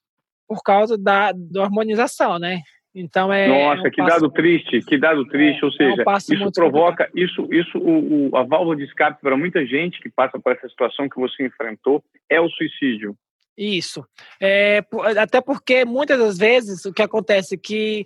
por 0.47 0.63
causa 0.63 0.97
da, 0.97 1.31
da 1.31 1.61
hormonização, 1.61 2.39
né? 2.39 2.61
Então 2.95 3.33
é. 3.33 3.47
Nossa, 3.47 3.87
é 3.87 3.87
um 3.87 3.91
que 3.91 4.05
dado 4.05 4.29
triste, 4.29 4.81
que 4.81 4.97
dado 4.97 5.25
triste. 5.25 5.61
É, 5.61 5.65
ou 5.65 5.71
seja, 5.71 6.03
é 6.03 6.09
um 6.09 6.35
isso 6.35 6.51
provoca, 6.51 7.09
isso, 7.15 7.47
isso 7.51 7.77
o, 7.79 8.29
o, 8.29 8.37
a 8.37 8.43
válvula 8.43 8.75
de 8.75 8.83
escape 8.83 9.19
para 9.21 9.35
muita 9.35 9.65
gente 9.65 9.99
que 9.99 10.09
passa 10.09 10.39
por 10.39 10.51
essa 10.51 10.67
situação 10.69 11.09
que 11.09 11.19
você 11.19 11.45
enfrentou 11.45 12.03
é 12.29 12.39
o 12.39 12.49
suicídio. 12.49 13.15
Isso. 13.57 14.05
É, 14.41 14.83
até 15.19 15.41
porque 15.41 15.85
muitas 15.85 16.19
das 16.19 16.37
vezes 16.37 16.85
o 16.85 16.93
que 16.93 17.01
acontece 17.01 17.55
é 17.55 17.57
que 17.57 18.05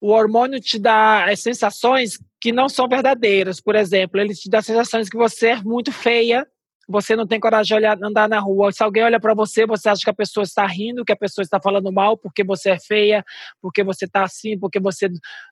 o 0.00 0.10
hormônio 0.10 0.60
te 0.60 0.78
dá 0.78 1.30
as 1.30 1.40
sensações 1.40 2.18
que 2.40 2.52
não 2.52 2.68
são 2.68 2.88
verdadeiras. 2.88 3.60
Por 3.60 3.76
exemplo, 3.76 4.20
ele 4.20 4.34
te 4.34 4.50
dá 4.50 4.60
sensações 4.60 5.08
que 5.08 5.16
você 5.16 5.50
é 5.50 5.62
muito 5.62 5.92
feia 5.92 6.46
você 6.88 7.14
não 7.14 7.26
tem 7.26 7.38
coragem 7.38 7.68
de 7.68 7.74
olhar, 7.74 7.98
andar 8.02 8.28
na 8.28 8.38
rua. 8.40 8.72
Se 8.72 8.82
alguém 8.82 9.04
olha 9.04 9.20
para 9.20 9.34
você, 9.34 9.66
você 9.66 9.88
acha 9.88 10.02
que 10.02 10.10
a 10.10 10.14
pessoa 10.14 10.44
está 10.44 10.66
rindo, 10.66 11.04
que 11.04 11.12
a 11.12 11.16
pessoa 11.16 11.42
está 11.42 11.60
falando 11.60 11.92
mal 11.92 12.16
porque 12.16 12.44
você 12.44 12.70
é 12.70 12.78
feia, 12.78 13.24
porque 13.60 13.82
você 13.84 14.04
está 14.04 14.24
assim, 14.24 14.58
porque 14.58 14.80
você 14.80 15.08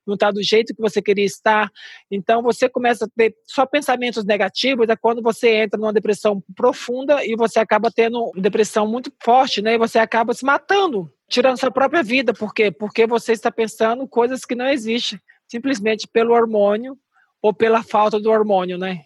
não 0.07 0.15
está 0.15 0.31
do 0.31 0.43
jeito 0.43 0.75
que 0.75 0.81
você 0.81 1.01
queria 1.01 1.25
estar. 1.25 1.71
Então 2.11 2.43
você 2.43 2.69
começa 2.69 3.05
a 3.05 3.09
ter 3.17 3.35
só 3.47 3.65
pensamentos 3.65 4.25
negativos, 4.25 4.89
é 4.89 4.97
quando 4.97 5.23
você 5.23 5.63
entra 5.63 5.79
numa 5.79 5.93
depressão 5.93 6.43
profunda 6.55 7.25
e 7.25 7.37
você 7.37 7.59
acaba 7.61 7.91
tendo 7.91 8.19
uma 8.19 8.43
depressão 8.43 8.87
muito 8.87 9.13
forte, 9.23 9.63
né? 9.63 9.75
E 9.75 9.79
você 9.79 9.99
acaba 9.99 10.35
se 10.35 10.45
matando, 10.45 11.13
tirando 11.29 11.59
sua 11.59 11.71
própria 11.71 12.03
vida. 12.03 12.33
Por 12.33 12.53
quê? 12.53 12.71
Porque 12.71 13.07
você 13.07 13.33
está 13.33 13.51
pensando 13.51 14.07
coisas 14.09 14.45
que 14.45 14.55
não 14.55 14.67
existem, 14.67 15.19
simplesmente 15.49 16.09
pelo 16.09 16.35
hormônio 16.35 16.97
ou 17.43 17.55
pela 17.55 17.83
falta 17.83 18.21
do 18.21 18.31
hormônio, 18.31 18.77
né? 18.77 19.01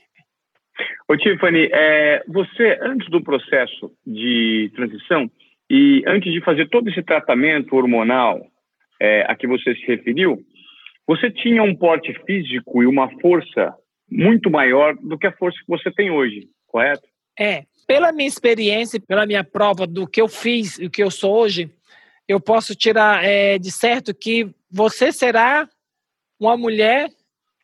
Ô, 1.08 1.16
Tiffany, 1.16 1.68
é, 1.70 2.23
você, 2.26 2.78
antes 2.80 3.11
do 3.11 3.23
processo 3.23 3.92
de 4.06 4.70
transição 4.75 5.30
e 5.68 6.02
antes 6.06 6.32
de 6.32 6.40
fazer 6.40 6.68
todo 6.68 6.88
esse 6.88 7.02
tratamento 7.02 7.76
hormonal 7.76 8.40
é, 9.00 9.23
a 9.28 9.37
que 9.37 9.46
você 9.46 9.75
se 9.75 9.87
referiu, 9.87 10.42
você 11.06 11.30
tinha 11.30 11.62
um 11.62 11.75
porte 11.75 12.14
físico 12.25 12.82
e 12.82 12.87
uma 12.87 13.11
força 13.20 13.75
muito 14.11 14.50
maior 14.50 14.94
do 14.96 15.18
que 15.18 15.26
a 15.26 15.32
força 15.32 15.58
que 15.58 15.68
você 15.68 15.90
tem 15.90 16.11
hoje, 16.11 16.49
correto? 16.66 17.06
É. 17.38 17.64
Pela 17.87 18.12
minha 18.12 18.28
experiência, 18.28 18.99
pela 18.99 19.26
minha 19.26 19.44
prova 19.44 19.87
do 19.87 20.06
que 20.06 20.23
eu 20.23 20.28
fiz 20.28 20.78
e 20.78 20.87
o 20.87 20.90
que 20.90 21.02
eu 21.02 21.11
sou 21.11 21.37
hoje, 21.37 21.70
eu 22.26 22.40
posso 22.40 22.75
tirar 22.75 23.23
é, 23.23 23.58
de 23.58 23.70
certo 23.70 24.14
que 24.14 24.49
você 24.70 25.12
será 25.12 25.68
uma 26.40 26.56
mulher 26.56 27.11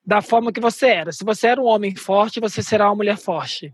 da 0.04 0.22
forma 0.22 0.52
que 0.52 0.60
você 0.60 0.86
era. 0.86 1.12
Se 1.12 1.24
você 1.24 1.48
era 1.48 1.60
um 1.60 1.66
homem 1.66 1.94
forte, 1.94 2.40
você 2.40 2.62
será 2.62 2.88
uma 2.88 2.96
mulher 2.96 3.18
forte, 3.18 3.72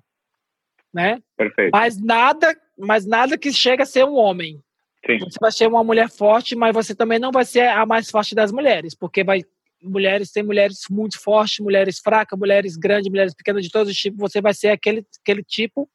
né? 0.92 1.20
Perfeito. 1.36 1.70
Mas 1.72 2.00
nada, 2.00 2.54
mas 2.78 3.06
nada 3.06 3.38
que 3.38 3.52
chega 3.52 3.84
a 3.84 3.86
ser 3.86 4.04
um 4.04 4.14
homem. 4.14 4.62
Sim. 5.06 5.18
Você 5.20 5.38
vai 5.40 5.52
ser 5.52 5.68
uma 5.68 5.84
mulher 5.84 6.10
forte, 6.10 6.56
mas 6.56 6.74
você 6.74 6.94
também 6.94 7.18
não 7.18 7.30
vai 7.30 7.44
ser 7.44 7.68
a 7.68 7.86
mais 7.86 8.10
forte 8.10 8.34
das 8.34 8.50
mulheres, 8.50 8.94
porque 8.94 9.22
vai 9.22 9.42
mulheres 9.82 10.32
tem 10.32 10.42
mulheres 10.42 10.80
muito 10.90 11.20
fortes, 11.20 11.60
mulheres 11.60 12.00
fracas, 12.00 12.36
mulheres 12.36 12.76
grandes, 12.76 13.08
mulheres 13.08 13.34
pequenas 13.34 13.62
de 13.62 13.70
todos 13.70 13.92
os 13.92 13.96
tipos. 13.96 14.18
Você 14.18 14.40
vai 14.40 14.52
ser 14.52 14.68
aquele 14.68 15.06
aquele 15.20 15.44
tipo 15.44 15.88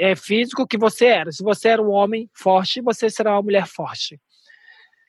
é, 0.00 0.16
físico 0.16 0.66
que 0.66 0.78
você 0.78 1.06
era. 1.06 1.30
Se 1.30 1.42
você 1.42 1.68
era 1.68 1.82
um 1.82 1.90
homem 1.90 2.30
forte, 2.32 2.80
você 2.80 3.10
será 3.10 3.32
uma 3.32 3.42
mulher 3.42 3.66
forte. 3.66 4.18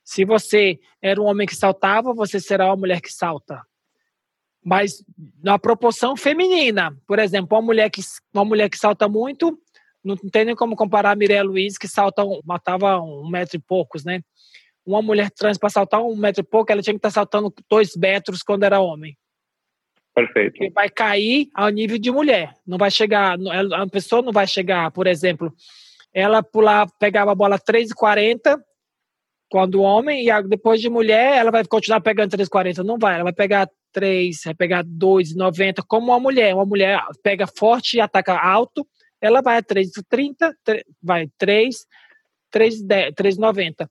Se 0.03 0.25
você 0.25 0.79
era 1.01 1.21
um 1.21 1.25
homem 1.25 1.47
que 1.47 1.55
saltava, 1.55 2.13
você 2.13 2.39
será 2.39 2.67
uma 2.67 2.75
mulher 2.75 2.99
que 2.99 3.11
salta 3.11 3.61
mas 4.67 5.01
na 5.41 5.57
proporção 5.57 6.17
feminina. 6.17 6.93
Por 7.07 7.19
exemplo, 7.19 7.57
uma 7.57 7.61
mulher 7.61 7.89
que, 7.89 8.01
uma 8.33 8.43
mulher 8.43 8.69
que 8.69 8.77
salta 8.77 9.07
muito, 9.07 9.57
não 10.03 10.17
tem 10.17 10.43
nem 10.43 10.57
como 10.57 10.75
comparar 10.75 11.11
a 11.11 11.15
Mireia 11.15 11.41
Luiz, 11.41 11.77
que 11.77 11.87
salta, 11.87 12.21
matava 12.43 12.99
um 12.99 13.29
metro 13.29 13.55
e 13.55 13.61
poucos, 13.61 14.03
né? 14.03 14.21
Uma 14.85 15.01
mulher 15.01 15.31
trans, 15.31 15.57
para 15.57 15.69
saltar 15.69 16.01
um 16.01 16.17
metro 16.17 16.41
e 16.41 16.43
pouco, 16.43 16.69
ela 16.69 16.81
tinha 16.81 16.93
que 16.93 16.97
estar 16.97 17.07
tá 17.07 17.13
saltando 17.13 17.53
dois 17.69 17.95
metros 17.95 18.43
quando 18.43 18.63
era 18.63 18.81
homem. 18.81 19.17
Perfeito. 20.13 20.61
E 20.61 20.69
vai 20.69 20.89
cair 20.89 21.47
ao 21.53 21.69
nível 21.69 21.97
de 21.97 22.11
mulher. 22.11 22.53
Não 22.65 22.77
vai 22.77 22.91
chegar, 22.91 23.37
a 23.73 23.87
pessoa 23.87 24.21
não 24.21 24.33
vai 24.33 24.47
chegar, 24.47 24.91
por 24.91 25.07
exemplo, 25.07 25.53
ela 26.13 26.43
pular, 26.43 26.89
pegava 26.99 27.31
a 27.31 27.35
bola 27.35 27.57
3,40 27.57 28.59
quando 29.49 29.81
homem, 29.81 30.27
e 30.27 30.43
depois 30.43 30.81
de 30.81 30.89
mulher, 30.89 31.37
ela 31.37 31.51
vai 31.51 31.63
continuar 31.63 32.01
pegando 32.01 32.35
3,40. 32.35 32.83
Não 32.83 32.97
vai, 32.99 33.15
ela 33.15 33.23
vai 33.23 33.33
pegar 33.33 33.69
3, 33.97 34.41
vai 34.45 34.53
pegar 34.53 34.85
2,90, 34.85 35.83
como 35.87 36.11
uma 36.11 36.19
mulher. 36.19 36.53
Uma 36.53 36.67
mulher 36.67 37.01
pega 37.23 37.47
forte 37.47 37.97
e 37.97 37.99
ataca 37.99 38.37
alto, 38.39 38.87
ela 39.19 39.41
vai 39.41 39.57
a 39.57 39.63
3,30, 39.63 40.53
vai 41.01 41.27
3, 41.39 41.75
3,90. 42.53 43.89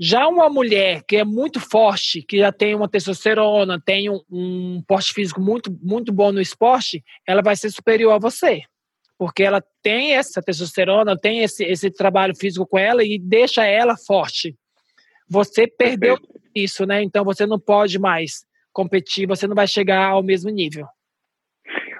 Já 0.00 0.26
uma 0.26 0.50
mulher 0.50 1.04
que 1.06 1.18
é 1.18 1.24
muito 1.24 1.60
forte, 1.60 2.20
que 2.22 2.38
já 2.38 2.50
tem 2.50 2.74
uma 2.74 2.88
testosterona, 2.88 3.80
tem 3.80 4.10
um, 4.10 4.20
um 4.28 4.82
porte 4.88 5.12
físico 5.12 5.40
muito, 5.40 5.70
muito 5.80 6.12
bom 6.12 6.32
no 6.32 6.40
esporte, 6.40 7.04
ela 7.24 7.40
vai 7.40 7.54
ser 7.54 7.70
superior 7.70 8.12
a 8.14 8.18
você. 8.18 8.62
Porque 9.16 9.44
ela 9.44 9.62
tem 9.84 10.16
essa 10.16 10.42
testosterona, 10.42 11.16
tem 11.16 11.44
esse, 11.44 11.62
esse 11.62 11.92
trabalho 11.92 12.34
físico 12.36 12.66
com 12.66 12.76
ela 12.76 13.04
e 13.04 13.20
deixa 13.20 13.64
ela 13.64 13.96
forte. 13.96 14.56
Você 15.30 15.68
perdeu 15.68 16.18
Perfeito. 16.18 16.40
isso, 16.56 16.84
né? 16.84 17.00
Então 17.04 17.24
você 17.24 17.46
não 17.46 17.60
pode 17.60 17.96
mais 18.00 18.44
competir, 18.74 19.26
você 19.26 19.46
não 19.46 19.54
vai 19.54 19.66
chegar 19.66 20.08
ao 20.08 20.22
mesmo 20.22 20.50
nível. 20.50 20.86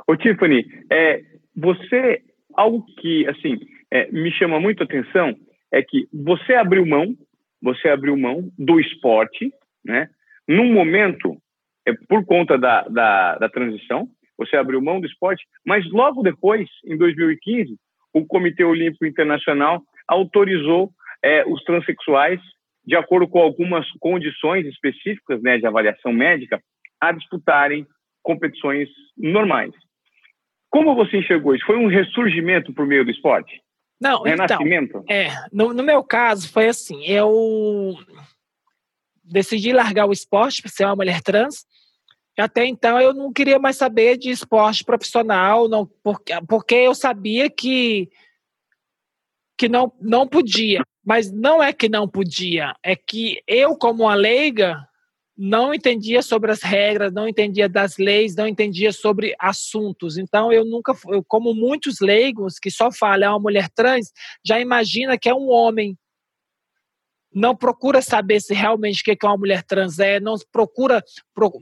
Ô 0.07 0.17
Tiffany, 0.17 0.67
é, 0.91 1.23
você, 1.57 2.21
algo 2.55 2.85
que 3.01 3.27
assim 3.29 3.59
é, 3.91 4.11
me 4.11 4.31
chama 4.33 4.61
muito 4.61 4.83
a 4.83 4.85
atenção 4.85 5.35
é 5.73 5.83
que 5.83 6.07
você 6.13 6.55
abriu 6.55 6.85
mão, 6.85 7.15
você 7.63 7.89
abriu 7.89 8.17
mão 8.17 8.51
do 8.59 8.79
esporte, 8.79 9.51
né? 9.85 10.09
Num 10.47 10.73
momento, 10.73 11.37
é, 11.87 11.93
por 12.09 12.25
conta 12.27 12.59
da, 12.59 12.83
da, 12.83 13.39
da 13.39 13.49
transição, 13.49 14.09
você 14.37 14.57
abriu 14.57 14.83
mão 14.83 15.01
do 15.01 15.07
esporte, 15.07 15.45
mas 15.65 15.89
logo 15.91 16.23
depois, 16.23 16.69
em 16.85 16.97
2015, 16.97 17.77
o 18.13 18.27
Comitê 18.27 18.65
Olímpico 18.65 19.07
Internacional 19.07 19.81
autorizou 20.07 20.91
é, 21.23 21.45
os 21.47 21.63
transexuais 21.65 22.41
de 22.87 22.97
acordo 22.97 23.29
com 23.29 23.41
algumas 23.41 23.87
condições 23.99 24.67
específicas 24.67 25.41
né, 25.43 25.59
de 25.59 25.67
avaliação 25.67 26.13
médica, 26.13 26.61
a 27.01 27.13
disputarem 27.13 27.87
competições 28.23 28.89
normais. 29.17 29.73
Como 30.71 30.95
você 30.95 31.19
enxergou 31.19 31.55
isso? 31.55 31.65
Foi 31.67 31.77
um 31.77 31.87
ressurgimento 31.87 32.73
por 32.73 32.87
meio 32.87 33.05
do 33.05 33.11
esporte? 33.11 33.63
Não, 34.01 34.23
Renascimento? 34.23 34.99
Então, 34.99 35.05
é, 35.09 35.29
no, 35.53 35.73
no 35.73 35.83
meu 35.83 36.03
caso 36.03 36.51
foi 36.53 36.69
assim, 36.69 37.05
eu 37.05 37.97
decidi 39.23 39.73
largar 39.73 40.07
o 40.07 40.13
esporte 40.13 40.61
para 40.61 40.71
ser 40.71 40.85
uma 40.85 40.97
mulher 40.97 41.23
trans. 41.23 41.65
Até 42.37 42.67
então 42.67 43.01
eu 43.01 43.15
não 43.15 43.33
queria 43.33 43.59
mais 43.59 43.77
saber 43.77 44.19
de 44.19 44.31
esporte 44.31 44.85
profissional, 44.85 45.69
não, 45.69 45.87
porque, 46.03 46.33
porque 46.49 46.75
eu 46.75 46.95
sabia 46.95 47.49
que 47.49 48.11
que 49.57 49.69
não, 49.69 49.93
não 50.01 50.27
podia. 50.27 50.83
Mas 51.05 51.31
não 51.31 51.63
é 51.63 51.73
que 51.73 51.89
não 51.89 52.09
podia, 52.09 52.75
é 52.83 52.97
que 52.97 53.43
eu, 53.47 53.77
como 53.77 54.05
uma 54.05 54.15
leiga, 54.15 54.89
não 55.37 55.75
entendia 55.75 56.23
sobre 56.23 56.53
as 56.53 56.63
regras, 56.63 57.13
não 57.13 57.29
entendia 57.29 57.69
das 57.69 57.99
leis, 57.99 58.37
não 58.37 58.47
entendia 58.47 58.93
sobre 58.93 59.35
assuntos. 59.39 60.17
Então, 60.17 60.53
eu 60.53 60.65
nunca, 60.65 60.95
eu, 61.09 61.25
como 61.27 61.53
muitos 61.53 62.01
leigos 62.01 62.59
que 62.59 62.71
só 62.71 62.91
falam 62.93 63.29
é 63.29 63.31
uma 63.31 63.41
mulher 63.41 63.69
trans, 63.69 64.13
já 64.45 64.61
imagina 64.61 65.19
que 65.19 65.29
é 65.29 65.35
um 65.35 65.51
homem 65.51 65.99
não 67.35 67.57
procura 67.57 68.01
saber 68.01 68.41
se 68.41 68.55
realmente 68.55 69.01
o 69.01 69.05
que 69.05 69.27
uma 69.27 69.37
mulher 69.37 69.65
trans 69.65 69.99
é, 69.99 70.21
não 70.21 70.37
procura 70.53 71.03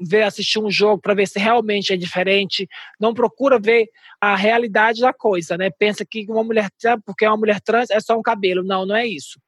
ver, 0.02 0.24
assistir 0.24 0.58
um 0.58 0.70
jogo 0.70 1.00
para 1.00 1.14
ver 1.14 1.26
se 1.26 1.38
realmente 1.38 1.94
é 1.94 1.96
diferente, 1.96 2.68
não 3.00 3.14
procura 3.14 3.58
ver 3.58 3.88
a 4.20 4.36
realidade 4.36 5.00
da 5.00 5.14
coisa, 5.14 5.56
né? 5.56 5.70
Pensa 5.70 6.04
que 6.04 6.26
uma 6.28 6.44
mulher 6.44 6.68
porque 7.06 7.26
uma 7.26 7.38
mulher 7.38 7.60
trans 7.60 7.90
é 7.90 7.98
só 8.00 8.18
um 8.18 8.22
cabelo. 8.22 8.62
Não, 8.62 8.84
não 8.84 8.94
é 8.94 9.06
isso. 9.06 9.40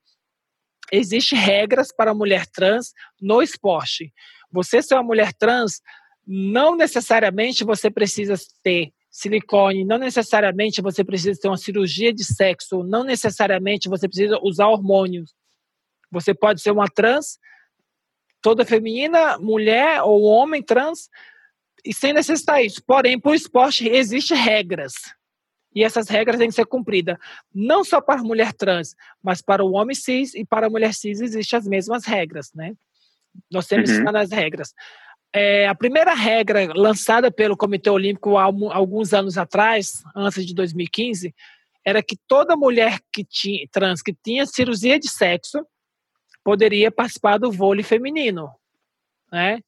Existem 0.91 1.39
regras 1.39 1.89
para 1.95 2.15
mulher 2.15 2.47
trans 2.47 2.93
no 3.21 3.43
esporte. 3.43 4.11
Você 4.51 4.81
ser 4.81 4.95
uma 4.95 5.03
mulher 5.03 5.33
trans, 5.35 5.83
não 6.27 6.75
necessariamente 6.75 7.65
você 7.65 7.91
precisa 7.91 8.35
ter 8.63 8.93
silicone, 9.11 9.85
não 9.85 9.99
necessariamente 9.99 10.81
você 10.81 11.05
precisa 11.05 11.39
ter 11.39 11.49
uma 11.49 11.57
cirurgia 11.57 12.13
de 12.13 12.25
sexo, 12.25 12.83
não 12.83 13.05
necessariamente 13.05 13.89
você 13.89 14.09
precisa 14.09 14.39
usar 14.43 14.69
hormônios 14.69 15.35
você 16.11 16.35
pode 16.35 16.61
ser 16.61 16.71
uma 16.71 16.87
trans, 16.87 17.39
toda 18.41 18.65
feminina, 18.65 19.39
mulher 19.39 20.03
ou 20.03 20.23
homem 20.23 20.63
trans, 20.63 21.09
e 21.85 21.93
sem 21.93 22.13
necessitar 22.13 22.65
isso. 22.65 22.83
Porém, 22.87 23.19
para 23.19 23.33
o 23.33 23.35
esporte 23.35 23.89
existem 23.89 24.37
regras. 24.37 24.95
E 25.75 25.83
essas 25.83 26.09
regras 26.09 26.39
têm 26.39 26.49
que 26.49 26.55
ser 26.55 26.67
cumpridas. 26.67 27.17
Não 27.53 27.83
só 27.83 28.01
para 28.01 28.21
a 28.21 28.25
mulher 28.25 28.53
trans, 28.53 28.95
mas 29.23 29.43
para 29.43 29.65
o 29.65 29.73
homem 29.73 29.95
cis 29.95 30.35
e 30.35 30.45
para 30.45 30.69
a 30.69 30.71
mulher 30.71 30.95
cis 30.95 31.21
existem 31.21 31.59
as 31.59 31.67
mesmas 31.67 32.05
regras, 32.05 32.53
né? 32.55 32.75
Nós 33.51 33.67
temos 33.67 33.91
uhum. 33.91 34.17
as 34.17 34.31
regras. 34.31 34.73
É, 35.33 35.67
a 35.67 35.75
primeira 35.75 36.15
regra 36.15 36.73
lançada 36.75 37.31
pelo 37.31 37.57
Comitê 37.57 37.91
Olímpico 37.91 38.37
há 38.37 38.45
alguns 38.45 39.13
anos 39.13 39.37
atrás, 39.37 40.05
antes 40.15 40.47
de 40.47 40.55
2015, 40.55 41.35
era 41.85 42.01
que 42.03 42.17
toda 42.29 42.57
mulher 42.57 43.01
que 43.13 43.25
tinha, 43.25 43.67
trans 43.73 44.01
que 44.01 44.15
tinha 44.15 44.47
cirurgia 44.47 44.99
de 44.99 45.11
sexo 45.11 45.67
poderia 46.45 46.93
participar 46.93 47.39
do 47.39 47.51
vôlei 47.51 47.83
feminino, 47.83 48.51
né? 49.33 49.61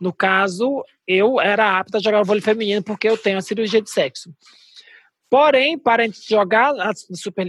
No 0.00 0.12
caso, 0.12 0.84
eu 1.06 1.40
era 1.40 1.78
apta 1.78 1.98
a 1.98 2.00
jogar 2.00 2.24
vôlei 2.24 2.42
feminino 2.42 2.82
porque 2.82 3.08
eu 3.08 3.16
tenho 3.16 3.38
a 3.38 3.42
cirurgia 3.42 3.80
de 3.80 3.90
sexo. 3.90 4.34
Porém, 5.30 5.78
para 5.78 6.08
jogar 6.08 6.74
na, 6.74 6.92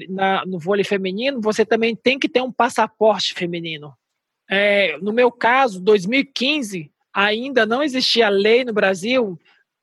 na, 0.10 0.46
no 0.46 0.60
vôlei 0.60 0.84
feminino, 0.84 1.42
você 1.42 1.66
também 1.66 1.96
tem 1.96 2.20
que 2.20 2.30
ter 2.30 2.42
um 2.42 2.52
passaporte 2.52 3.34
feminino. 3.34 3.94
É, 4.50 4.98
no 5.00 5.12
meu 5.12 5.32
caso, 5.32 5.82
2015, 5.82 6.92
ainda 7.14 7.66
não 7.66 7.82
existia 7.82 8.30
lei 8.30 8.64
no 8.64 8.72
Brasil 8.72 9.40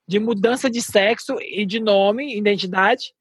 de 0.07 0.19
mudança 0.19 0.71
de 0.71 0.81
sexo 0.81 1.37
e 1.41 1.65
de 1.67 1.79
nome, 1.79 2.37
identidade, 2.37 3.13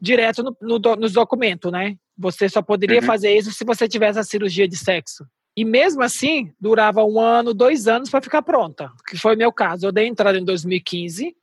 direto 0.00 0.42
no, 0.42 0.56
no, 0.60 0.96
nos 0.96 1.12
documentos, 1.12 1.70
né? 1.70 1.96
Você 2.16 2.48
só 2.48 2.62
poderia 2.62 3.00
uhum. 3.00 3.06
fazer 3.06 3.36
isso 3.36 3.52
se 3.52 3.64
você 3.64 3.88
tivesse 3.88 4.18
a 4.18 4.24
cirurgia 4.24 4.68
de 4.68 4.76
sexo. 4.76 5.26
E 5.56 5.64
mesmo 5.64 6.02
assim, 6.02 6.52
durava 6.60 7.04
um 7.04 7.20
ano, 7.20 7.54
dois 7.54 7.86
anos 7.86 8.10
para 8.10 8.20
ficar 8.20 8.42
pronta, 8.42 8.90
que 9.06 9.16
foi 9.16 9.36
meu 9.36 9.52
caso. 9.52 9.86
Eu 9.86 9.92
dei 9.92 10.06
entrada 10.06 10.36
em 10.36 10.44
2015. 10.44 11.34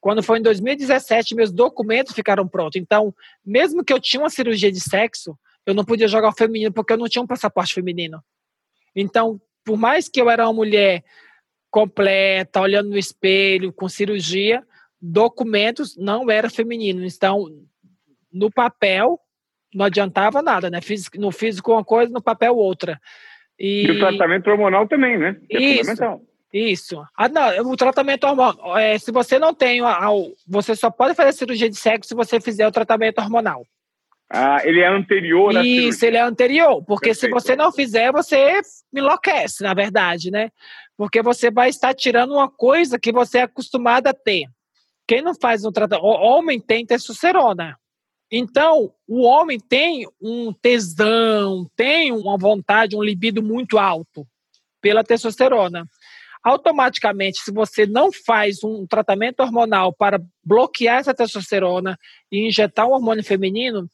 Quando 0.00 0.22
foi 0.22 0.38
em 0.38 0.42
2017, 0.42 1.34
meus 1.34 1.52
documentos 1.52 2.14
ficaram 2.14 2.48
prontos. 2.48 2.80
Então, 2.80 3.14
mesmo 3.44 3.84
que 3.84 3.92
eu 3.92 4.00
tinha 4.00 4.22
uma 4.22 4.30
cirurgia 4.30 4.72
de 4.72 4.80
sexo, 4.80 5.38
eu 5.66 5.74
não 5.74 5.84
podia 5.84 6.08
jogar 6.08 6.28
o 6.28 6.36
feminino 6.36 6.72
porque 6.72 6.94
eu 6.94 6.96
não 6.96 7.08
tinha 7.08 7.22
um 7.22 7.26
passaporte 7.26 7.74
feminino. 7.74 8.22
Então, 8.96 9.38
por 9.62 9.76
mais 9.76 10.08
que 10.08 10.20
eu 10.20 10.30
era 10.30 10.46
uma 10.46 10.54
mulher 10.54 11.04
completa, 11.70 12.62
olhando 12.62 12.88
no 12.88 12.98
espelho, 12.98 13.72
com 13.72 13.88
cirurgia, 13.88 14.66
documentos 15.00 15.96
não 15.96 16.30
era 16.30 16.48
feminino. 16.48 17.04
Então, 17.04 17.46
no 18.32 18.50
papel, 18.50 19.20
não 19.74 19.86
adiantava 19.86 20.42
nada, 20.42 20.70
né? 20.70 20.80
No 21.16 21.30
físico 21.32 21.72
uma 21.72 21.84
coisa, 21.84 22.12
no 22.12 22.22
papel 22.22 22.56
outra. 22.56 23.00
E, 23.58 23.86
e 23.86 23.90
o 23.90 23.98
tratamento 23.98 24.50
hormonal 24.50 24.88
também, 24.88 25.18
né? 25.18 25.36
Que 25.48 25.56
é 25.56 25.60
isso. 25.60 26.20
Isso. 26.52 27.02
Ah, 27.16 27.28
não, 27.28 27.70
o 27.70 27.76
tratamento 27.76 28.24
hormonal, 28.24 28.76
é, 28.76 28.98
se 28.98 29.12
você 29.12 29.38
não 29.38 29.54
tem, 29.54 29.80
você 30.48 30.74
só 30.74 30.90
pode 30.90 31.14
fazer 31.14 31.32
cirurgia 31.32 31.70
de 31.70 31.76
sexo 31.76 32.08
se 32.08 32.14
você 32.14 32.40
fizer 32.40 32.66
o 32.66 32.72
tratamento 32.72 33.20
hormonal. 33.20 33.64
Ah, 34.32 34.60
ele 34.64 34.80
é 34.80 34.86
anterior 34.86 35.56
à 35.56 35.64
Isso, 35.64 36.06
ele 36.06 36.16
é 36.16 36.20
anterior, 36.20 36.84
porque 36.84 37.10
Perfeito. 37.10 37.36
se 37.36 37.42
você 37.42 37.56
não 37.56 37.72
fizer, 37.72 38.12
você 38.12 38.60
enlouquece, 38.94 39.62
na 39.62 39.74
verdade, 39.74 40.30
né? 40.30 40.50
Porque 40.96 41.20
você 41.20 41.50
vai 41.50 41.68
estar 41.68 41.92
tirando 41.94 42.34
uma 42.34 42.48
coisa 42.48 42.98
que 42.98 43.10
você 43.10 43.38
é 43.38 43.42
acostumado 43.42 44.06
a 44.06 44.14
ter. 44.14 44.44
Quem 45.06 45.20
não 45.20 45.34
faz 45.34 45.64
um 45.64 45.72
tratamento, 45.72 46.06
homem 46.06 46.60
tem 46.60 46.86
testosterona. 46.86 47.76
Então, 48.30 48.92
o 49.08 49.22
homem 49.22 49.58
tem 49.58 50.06
um 50.20 50.52
tesão, 50.52 51.68
tem 51.74 52.12
uma 52.12 52.38
vontade, 52.38 52.96
um 52.96 53.02
libido 53.02 53.42
muito 53.42 53.76
alto 53.76 54.26
pela 54.80 55.02
testosterona. 55.02 55.84
Automaticamente, 56.42 57.40
se 57.40 57.52
você 57.52 57.86
não 57.86 58.10
faz 58.12 58.62
um 58.62 58.86
tratamento 58.86 59.40
hormonal 59.40 59.92
para 59.92 60.22
bloquear 60.44 61.00
essa 61.00 61.12
testosterona 61.12 61.98
e 62.30 62.46
injetar 62.46 62.86
um 62.86 62.92
hormônio 62.92 63.24
feminino, 63.24 63.88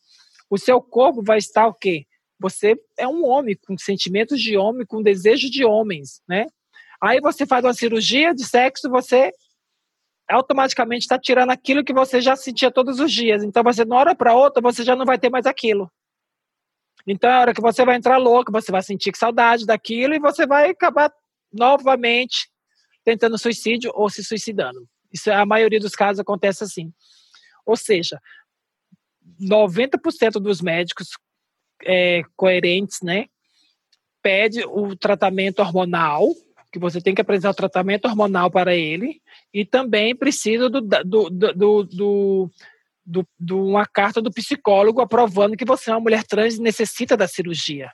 o 0.51 0.59
seu 0.59 0.81
corpo 0.81 1.22
vai 1.22 1.38
estar 1.38 1.66
o 1.66 1.75
quê? 1.75 2.07
Você 2.38 2.77
é 2.99 3.09
um 3.09 3.27
homem 3.27 3.57
com 3.66 3.77
sentimentos 3.79 4.40
de 4.40 4.57
homem, 4.57 4.87
com 4.87 5.03
desejo 5.03 5.51
de 5.51 5.64
homens, 5.64 6.20
né? 6.29 6.46
Aí 7.01 7.20
você 7.20 7.46
faz 7.46 7.64
uma 7.64 7.75
cirurgia 7.75 8.35
de 8.35 8.44
sexo, 8.44 8.88
você 8.88 9.33
automaticamente 10.29 11.03
está 11.03 11.19
tirando 11.19 11.51
aquilo 11.51 11.85
que 11.85 11.93
você 11.93 12.21
já 12.21 12.35
sentia 12.35 12.71
todos 12.71 13.01
os 13.01 13.12
dias. 13.12 13.43
Então, 13.43 13.62
você, 13.62 13.85
de 13.85 13.91
uma 13.91 14.01
hora 14.01 14.15
para 14.15 14.35
outra, 14.35 14.61
você 14.61 14.83
já 14.83 14.97
não 14.97 15.05
vai 15.05 15.19
ter 15.19 15.31
mais 15.31 15.47
aquilo. 15.47 15.91
Então, 17.07 17.31
a 17.31 17.41
hora 17.41 17.55
que 17.55 17.61
você 17.61 17.85
vai 17.85 17.97
entrar 17.97 18.17
louco, 18.17 18.51
você 18.51 18.73
vai 18.73 18.83
sentir 18.83 19.17
saudade 19.17 19.65
daquilo 19.65 20.15
e 20.15 20.19
você 20.19 20.47
vai 20.47 20.71
acabar 20.71 21.12
novamente 21.53 22.49
tentando 23.05 23.39
suicídio 23.39 23.93
ou 23.95 24.11
se 24.11 24.25
suicidando. 24.25 24.89
Isso, 25.12 25.31
a 25.31 25.47
maioria 25.47 25.79
dos 25.79 25.95
casos 25.95 26.19
acontece 26.19 26.65
assim. 26.65 26.93
Ou 27.65 27.77
seja, 27.77 28.21
90% 29.41 30.41
dos 30.41 30.61
médicos 30.61 31.11
é, 31.85 32.23
coerentes, 32.35 33.01
né, 33.03 33.27
pede 34.21 34.65
o 34.65 34.97
tratamento 34.97 35.61
hormonal 35.61 36.35
que 36.77 36.81
você 36.81 37.01
tem 37.01 37.15
que 37.15 37.23
apresentar 37.23 37.51
o 37.51 37.55
tratamento 37.55 38.05
hormonal 38.05 38.51
para 38.51 38.75
ele 38.75 39.23
e 39.53 39.65
também 39.65 40.15
precisa 40.15 40.69
do, 40.69 40.83
do, 40.83 41.31
do, 41.31 41.85
do 41.85 42.51
do, 43.09 43.25
do, 43.39 43.65
uma 43.65 43.87
carta 43.87 44.21
do 44.21 44.33
psicólogo 44.33 45.01
aprovando 45.01 45.57
que 45.57 45.65
você 45.65 45.91
é 45.91 45.95
uma 45.95 46.01
mulher 46.01 46.25
trans 46.25 46.57
e 46.57 46.61
necessita 46.61 47.17
da 47.17 47.29
cirurgia. 47.29 47.89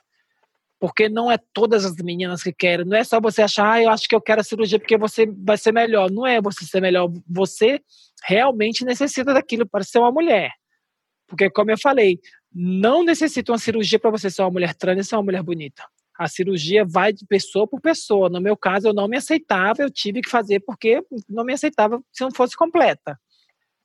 Porque 0.79 1.07
não 1.07 1.31
é 1.31 1.37
todas 1.53 1.85
as 1.85 1.95
meninas 1.97 2.41
que 2.41 2.51
querem. 2.51 2.83
Não 2.83 2.97
é 2.97 3.03
só 3.03 3.21
você 3.21 3.43
achar, 3.43 3.73
ah, 3.73 3.81
eu 3.83 3.89
acho 3.91 4.09
que 4.09 4.15
eu 4.15 4.19
quero 4.19 4.41
a 4.41 4.43
cirurgia 4.43 4.79
porque 4.79 4.97
você 4.97 5.27
vai 5.27 5.55
ser 5.55 5.71
melhor. 5.71 6.09
Não 6.09 6.25
é 6.25 6.41
você 6.41 6.65
ser 6.65 6.81
melhor. 6.81 7.09
Você 7.29 7.79
realmente 8.25 8.83
necessita 8.83 9.35
daquilo 9.35 9.69
para 9.69 9.83
ser 9.83 9.99
uma 9.99 10.11
mulher. 10.11 10.49
Porque, 11.27 11.47
como 11.51 11.69
eu 11.69 11.77
falei, 11.77 12.19
não 12.51 13.03
necessita 13.03 13.51
uma 13.51 13.59
cirurgia 13.59 13.99
para 13.99 14.09
você 14.09 14.31
ser 14.31 14.41
uma 14.41 14.51
mulher 14.51 14.73
trans 14.73 15.05
e 15.05 15.09
ser 15.09 15.15
uma 15.15 15.23
mulher 15.23 15.43
bonita. 15.43 15.83
A 16.17 16.27
cirurgia 16.27 16.85
vai 16.85 17.11
de 17.11 17.25
pessoa 17.25 17.67
por 17.67 17.81
pessoa. 17.81 18.29
No 18.29 18.39
meu 18.39 18.55
caso, 18.55 18.87
eu 18.87 18.93
não 18.93 19.07
me 19.07 19.17
aceitava, 19.17 19.81
eu 19.81 19.89
tive 19.89 20.21
que 20.21 20.29
fazer 20.29 20.59
porque 20.59 21.03
não 21.27 21.43
me 21.43 21.53
aceitava 21.53 22.01
se 22.11 22.23
não 22.23 22.31
fosse 22.31 22.55
completa. 22.55 23.19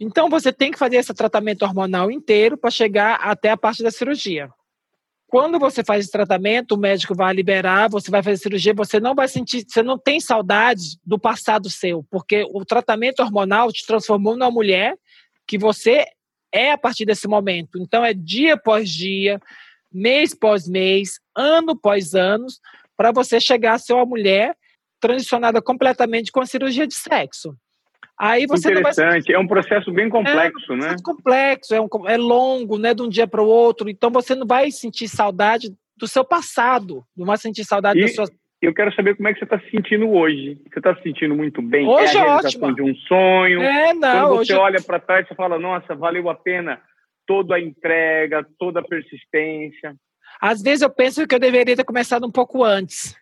Então, 0.00 0.28
você 0.28 0.52
tem 0.52 0.70
que 0.70 0.78
fazer 0.78 0.96
esse 0.96 1.12
tratamento 1.12 1.62
hormonal 1.62 2.10
inteiro 2.10 2.56
para 2.56 2.70
chegar 2.70 3.16
até 3.16 3.50
a 3.50 3.56
parte 3.56 3.82
da 3.82 3.90
cirurgia. 3.90 4.48
Quando 5.26 5.58
você 5.58 5.84
faz 5.84 6.04
esse 6.04 6.12
tratamento, 6.12 6.72
o 6.72 6.78
médico 6.78 7.14
vai 7.14 7.34
liberar, 7.34 7.90
você 7.90 8.10
vai 8.10 8.22
fazer 8.22 8.38
cirurgia, 8.38 8.72
você 8.72 8.98
não 8.98 9.14
vai 9.14 9.28
sentir, 9.28 9.64
você 9.68 9.82
não 9.82 9.98
tem 9.98 10.20
saudade 10.20 10.98
do 11.04 11.18
passado 11.18 11.68
seu, 11.68 12.02
porque 12.10 12.46
o 12.50 12.64
tratamento 12.64 13.20
hormonal 13.20 13.70
te 13.70 13.84
transformou 13.86 14.34
numa 14.34 14.50
mulher 14.50 14.96
que 15.46 15.58
você 15.58 16.04
é 16.50 16.72
a 16.72 16.78
partir 16.78 17.04
desse 17.04 17.28
momento. 17.28 17.78
Então, 17.78 18.04
é 18.04 18.14
dia 18.14 18.54
após 18.54 18.88
dia, 18.88 19.38
mês 19.92 20.32
após 20.32 20.68
mês, 20.68 21.20
ano 21.36 21.72
após 21.72 22.14
ano, 22.14 22.46
para 22.96 23.12
você 23.12 23.40
chegar 23.40 23.74
a 23.74 23.78
ser 23.78 23.92
uma 23.92 24.06
mulher 24.06 24.56
transicionada 25.00 25.62
completamente 25.62 26.32
com 26.32 26.40
a 26.40 26.46
cirurgia 26.46 26.86
de 26.86 26.94
sexo. 26.94 27.54
Aí 28.18 28.46
você 28.46 28.70
Interessante, 28.70 29.26
vai... 29.26 29.36
é 29.36 29.38
um 29.38 29.46
processo 29.46 29.92
bem 29.92 30.08
complexo, 30.08 30.72
é 30.72 30.74
um 30.74 30.78
né? 30.78 30.96
complexo, 31.04 31.74
é, 31.74 31.80
um, 31.80 31.88
é 32.06 32.16
longo, 32.16 32.76
né, 32.76 32.92
de 32.92 33.02
um 33.02 33.08
dia 33.08 33.28
para 33.28 33.40
o 33.40 33.46
outro, 33.46 33.88
então 33.88 34.10
você 34.10 34.34
não 34.34 34.44
vai 34.44 34.72
sentir 34.72 35.06
saudade 35.06 35.72
do 35.96 36.08
seu 36.08 36.24
passado, 36.24 37.04
não 37.16 37.26
vai 37.26 37.36
sentir 37.36 37.64
saudade 37.64 37.98
e... 38.00 38.02
da 38.02 38.08
sua 38.08 38.26
eu 38.60 38.74
quero 38.74 38.92
saber 38.92 39.14
como 39.14 39.28
é 39.28 39.32
que 39.32 39.38
você 39.38 39.44
está 39.44 39.58
se 39.60 39.70
sentindo 39.70 40.10
hoje. 40.10 40.60
Você 40.68 40.80
está 40.80 40.94
se 40.96 41.02
sentindo 41.02 41.32
muito 41.32 41.62
bem? 41.62 41.86
Hoje 41.86 42.16
é 42.16 42.20
a 42.20 42.24
realização 42.24 42.68
ótimo. 42.68 42.74
de 42.74 42.82
um 42.82 42.94
sonho? 43.06 43.62
É, 43.62 43.94
não. 43.94 44.00
Quando 44.00 44.36
você 44.38 44.52
hoje... 44.52 44.54
olha 44.54 44.82
para 44.82 44.98
trás, 44.98 45.28
você 45.28 45.34
fala, 45.36 45.60
nossa, 45.60 45.94
valeu 45.94 46.28
a 46.28 46.34
pena 46.34 46.80
toda 47.28 47.56
a 47.56 47.60
entrega, 47.60 48.44
toda 48.58 48.80
a 48.80 48.82
persistência. 48.82 49.94
Às 50.40 50.62
vezes 50.62 50.80
eu 50.80 50.88
penso 50.88 51.26
que 51.26 51.34
eu 51.34 51.38
deveria 51.38 51.76
ter 51.76 51.84
começado 51.84 52.26
um 52.26 52.32
pouco 52.32 52.64
antes. 52.64 53.14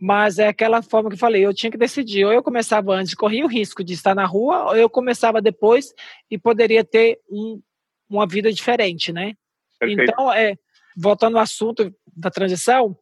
Mas 0.00 0.38
é 0.38 0.46
aquela 0.46 0.82
forma 0.82 1.08
que 1.08 1.14
eu 1.14 1.18
falei, 1.18 1.44
eu 1.44 1.54
tinha 1.54 1.72
que 1.72 1.78
decidir. 1.78 2.24
Ou 2.24 2.32
eu 2.32 2.42
começava 2.42 2.92
antes, 2.92 3.14
corria 3.14 3.44
o 3.44 3.48
risco 3.48 3.82
de 3.82 3.94
estar 3.94 4.14
na 4.14 4.26
rua, 4.26 4.66
ou 4.66 4.76
eu 4.76 4.90
começava 4.90 5.40
depois 5.40 5.92
e 6.30 6.38
poderia 6.38 6.84
ter 6.84 7.18
um, 7.28 7.60
uma 8.08 8.26
vida 8.26 8.52
diferente, 8.52 9.12
né? 9.12 9.32
Perfeito. 9.80 10.12
Então, 10.12 10.32
é, 10.32 10.56
voltando 10.96 11.36
ao 11.36 11.42
assunto 11.42 11.92
da 12.14 12.30
transição, 12.30 12.96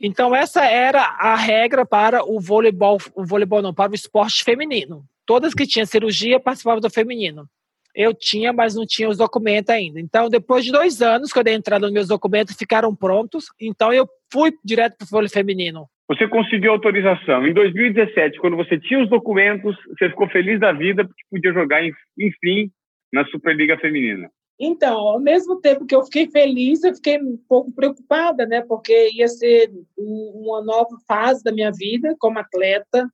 então 0.00 0.34
essa 0.34 0.64
era 0.64 1.02
a 1.02 1.36
regra 1.36 1.84
para 1.84 2.24
o 2.24 2.40
voleibol, 2.40 2.98
o 3.14 3.24
voleibol 3.24 3.60
não, 3.60 3.74
para 3.74 3.92
o 3.92 3.94
esporte 3.94 4.42
feminino. 4.42 5.04
Todas 5.26 5.54
que 5.54 5.66
tinham 5.66 5.86
cirurgia 5.86 6.40
participavam 6.40 6.80
do 6.80 6.90
feminino. 6.90 7.48
Eu 7.94 8.14
tinha, 8.14 8.52
mas 8.52 8.74
não 8.74 8.86
tinha 8.86 9.08
os 9.08 9.16
documentos 9.16 9.70
ainda. 9.70 10.00
Então, 10.00 10.28
depois 10.28 10.64
de 10.64 10.72
dois 10.72 11.02
anos 11.02 11.32
que 11.32 11.38
eu 11.38 11.44
dei 11.44 11.54
entrada 11.54 11.86
nos 11.86 11.92
meus 11.92 12.08
documentos, 12.08 12.56
ficaram 12.56 12.94
prontos. 12.94 13.46
Então, 13.60 13.92
eu 13.92 14.08
fui 14.32 14.52
direto 14.64 14.96
para 14.96 15.04
o 15.04 15.08
vôlei 15.08 15.28
feminino. 15.28 15.88
Você 16.08 16.26
conseguiu 16.26 16.72
autorização. 16.72 17.46
Em 17.46 17.54
2017, 17.54 18.38
quando 18.40 18.56
você 18.56 18.78
tinha 18.78 19.02
os 19.02 19.08
documentos, 19.08 19.76
você 19.96 20.08
ficou 20.08 20.28
feliz 20.28 20.58
da 20.58 20.72
vida 20.72 21.04
porque 21.04 21.22
podia 21.30 21.52
jogar, 21.52 21.82
enfim, 21.84 22.70
na 23.12 23.24
Superliga 23.26 23.78
Feminina. 23.78 24.28
Então, 24.58 24.98
ao 24.98 25.18
mesmo 25.18 25.58
tempo 25.60 25.86
que 25.86 25.94
eu 25.94 26.02
fiquei 26.02 26.28
feliz, 26.28 26.84
eu 26.84 26.94
fiquei 26.94 27.16
um 27.18 27.38
pouco 27.48 27.72
preocupada, 27.72 28.44
né? 28.44 28.60
Porque 28.60 29.10
ia 29.14 29.26
ser 29.26 29.70
uma 29.96 30.62
nova 30.62 30.98
fase 31.08 31.42
da 31.42 31.50
minha 31.50 31.70
vida 31.72 32.14
como 32.18 32.38
atleta. 32.38 33.08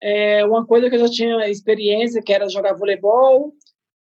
É 0.00 0.44
uma 0.44 0.64
coisa 0.64 0.88
que 0.88 0.94
eu 0.94 1.00
já 1.00 1.08
tinha 1.08 1.48
experiência, 1.48 2.22
que 2.22 2.32
era 2.32 2.48
jogar 2.48 2.74
voleibol, 2.74 3.52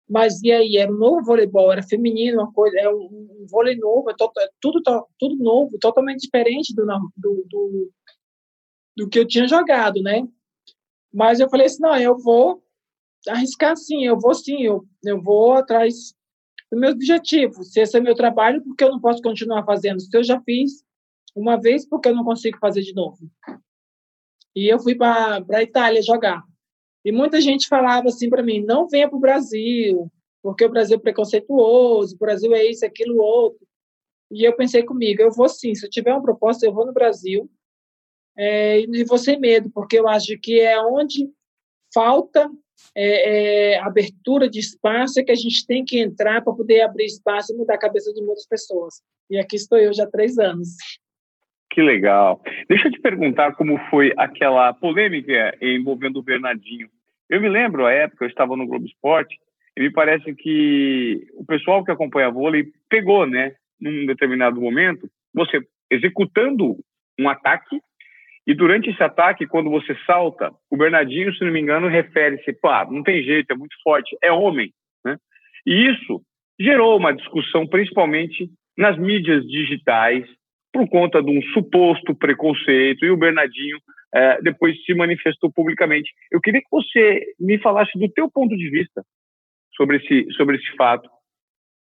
mas 0.09 0.41
e 0.41 0.51
aí? 0.51 0.77
Era 0.77 0.91
um 0.91 0.97
novo 0.97 1.23
voleibol, 1.23 1.71
era 1.71 1.83
feminino, 1.83 2.41
uma 2.41 2.51
coisa, 2.51 2.79
é 2.79 2.89
um, 2.89 3.27
um 3.41 3.45
vôlei 3.49 3.75
novo, 3.75 4.09
é 4.09 4.15
tudo, 4.61 4.81
tudo 5.19 5.35
novo, 5.35 5.77
totalmente 5.79 6.21
diferente 6.21 6.73
do, 6.73 6.85
do, 7.15 7.45
do, 7.49 7.91
do 8.95 9.09
que 9.09 9.19
eu 9.19 9.27
tinha 9.27 9.47
jogado, 9.47 10.01
né? 10.01 10.27
Mas 11.13 11.39
eu 11.39 11.49
falei 11.49 11.65
assim, 11.65 11.81
não, 11.81 11.97
eu 11.97 12.17
vou 12.17 12.63
arriscar 13.27 13.75
sim, 13.75 14.05
eu 14.05 14.19
vou 14.19 14.33
sim, 14.33 14.63
eu, 14.63 14.85
eu 15.03 15.21
vou 15.21 15.53
atrás 15.53 16.13
do 16.71 16.79
meu 16.79 16.91
objetivo. 16.91 17.63
Se 17.63 17.81
esse 17.81 17.97
é 17.97 18.01
meu 18.01 18.15
trabalho, 18.15 18.63
porque 18.63 18.83
eu 18.83 18.91
não 18.91 18.99
posso 18.99 19.21
continuar 19.21 19.65
fazendo? 19.65 19.99
Se 19.99 20.15
eu 20.15 20.23
já 20.23 20.39
fiz 20.41 20.83
uma 21.35 21.59
vez, 21.59 21.87
porque 21.87 22.09
eu 22.09 22.15
não 22.15 22.23
consigo 22.23 22.57
fazer 22.59 22.81
de 22.81 22.93
novo? 22.93 23.29
E 24.55 24.71
eu 24.71 24.79
fui 24.79 24.95
para 24.95 25.43
a 25.53 25.63
Itália 25.63 26.01
jogar. 26.01 26.43
E 27.05 27.11
muita 27.11 27.39
gente 27.39 27.67
falava 27.67 28.07
assim 28.07 28.29
para 28.29 28.43
mim: 28.43 28.61
não 28.61 28.87
venha 28.87 29.07
para 29.07 29.17
o 29.17 29.21
Brasil, 29.21 30.11
porque 30.41 30.65
o 30.65 30.69
Brasil 30.69 30.97
é 30.97 30.99
preconceituoso, 30.99 32.15
o 32.15 32.19
Brasil 32.19 32.53
é 32.53 32.65
isso, 32.65 32.85
aquilo, 32.85 33.21
outro. 33.21 33.65
E 34.31 34.43
eu 34.43 34.55
pensei 34.55 34.83
comigo: 34.83 35.21
eu 35.21 35.31
vou 35.31 35.49
sim, 35.49 35.73
se 35.75 35.85
eu 35.85 35.89
tiver 35.89 36.11
uma 36.11 36.21
proposta, 36.21 36.65
eu 36.65 36.73
vou 36.73 36.85
no 36.85 36.93
Brasil. 36.93 37.49
É, 38.39 38.81
e 38.81 39.03
vou 39.03 39.17
sem 39.17 39.39
medo, 39.39 39.69
porque 39.71 39.97
eu 39.97 40.07
acho 40.07 40.37
que 40.39 40.59
é 40.59 40.79
onde 40.79 41.27
falta 41.91 42.51
é, 42.95 43.73
é, 43.73 43.79
abertura 43.79 44.49
de 44.49 44.59
espaço 44.59 45.19
é 45.19 45.23
que 45.23 45.31
a 45.31 45.35
gente 45.35 45.65
tem 45.65 45.83
que 45.83 45.99
entrar 45.99 46.43
para 46.43 46.53
poder 46.53 46.81
abrir 46.81 47.05
espaço 47.05 47.53
e 47.53 47.57
mudar 47.57 47.75
a 47.75 47.79
cabeça 47.79 48.13
de 48.13 48.21
muitas 48.21 48.45
pessoas. 48.45 49.01
E 49.29 49.37
aqui 49.37 49.55
estou 49.55 49.77
eu 49.77 49.93
já 49.93 50.03
há 50.03 50.09
três 50.09 50.37
anos. 50.37 50.69
Que 51.69 51.81
legal. 51.81 52.41
Deixa 52.67 52.87
eu 52.87 52.91
te 52.91 52.99
perguntar 52.99 53.53
como 53.53 53.77
foi 53.89 54.13
aquela 54.17 54.73
polêmica 54.73 55.55
envolvendo 55.61 56.17
o 56.17 56.23
Bernardinho. 56.23 56.87
Eu 57.29 57.41
me 57.41 57.49
lembro, 57.49 57.85
à 57.85 57.91
época, 57.91 58.25
eu 58.25 58.29
estava 58.29 58.55
no 58.55 58.65
Globo 58.65 58.85
Esporte, 58.85 59.37
e 59.75 59.81
me 59.81 59.91
parece 59.91 60.33
que 60.33 61.27
o 61.35 61.45
pessoal 61.45 61.83
que 61.83 61.91
acompanha 61.91 62.31
vôlei 62.31 62.65
pegou, 62.89 63.27
né, 63.27 63.53
num 63.79 64.05
determinado 64.05 64.59
momento, 64.59 65.07
você 65.33 65.61
executando 65.91 66.77
um 67.19 67.29
ataque, 67.29 67.79
e 68.45 68.53
durante 68.53 68.89
esse 68.89 69.03
ataque, 69.03 69.45
quando 69.45 69.69
você 69.69 69.95
salta, 70.05 70.51
o 70.71 70.77
Bernardinho, 70.77 71.33
se 71.35 71.43
não 71.43 71.51
me 71.51 71.59
engano, 71.59 71.89
refere-se, 71.89 72.53
pá, 72.53 72.87
não 72.89 73.03
tem 73.03 73.21
jeito, 73.21 73.51
é 73.51 73.55
muito 73.55 73.75
forte, 73.83 74.17
é 74.23 74.31
homem, 74.31 74.71
né? 75.03 75.17
E 75.65 75.91
isso 75.91 76.21
gerou 76.57 76.97
uma 76.97 77.13
discussão, 77.13 77.67
principalmente 77.67 78.49
nas 78.77 78.97
mídias 78.97 79.45
digitais, 79.45 80.25
por 80.77 80.87
conta 80.89 81.23
de 81.23 81.31
um 81.31 81.41
suposto 81.53 82.13
preconceito, 82.13 83.03
e 83.03 83.09
o 83.09 83.17
Bernardinho 83.17 83.79
é, 84.13 84.39
depois 84.43 84.75
se 84.85 84.93
manifestou 84.93 85.51
publicamente. 85.51 86.11
Eu 86.31 86.39
queria 86.39 86.61
que 86.61 86.67
você 86.69 87.33
me 87.39 87.57
falasse 87.57 87.97
do 87.97 88.07
teu 88.09 88.29
ponto 88.29 88.55
de 88.55 88.69
vista 88.69 89.03
sobre 89.75 89.97
esse, 89.97 90.31
sobre 90.33 90.57
esse 90.57 90.75
fato. 90.75 91.09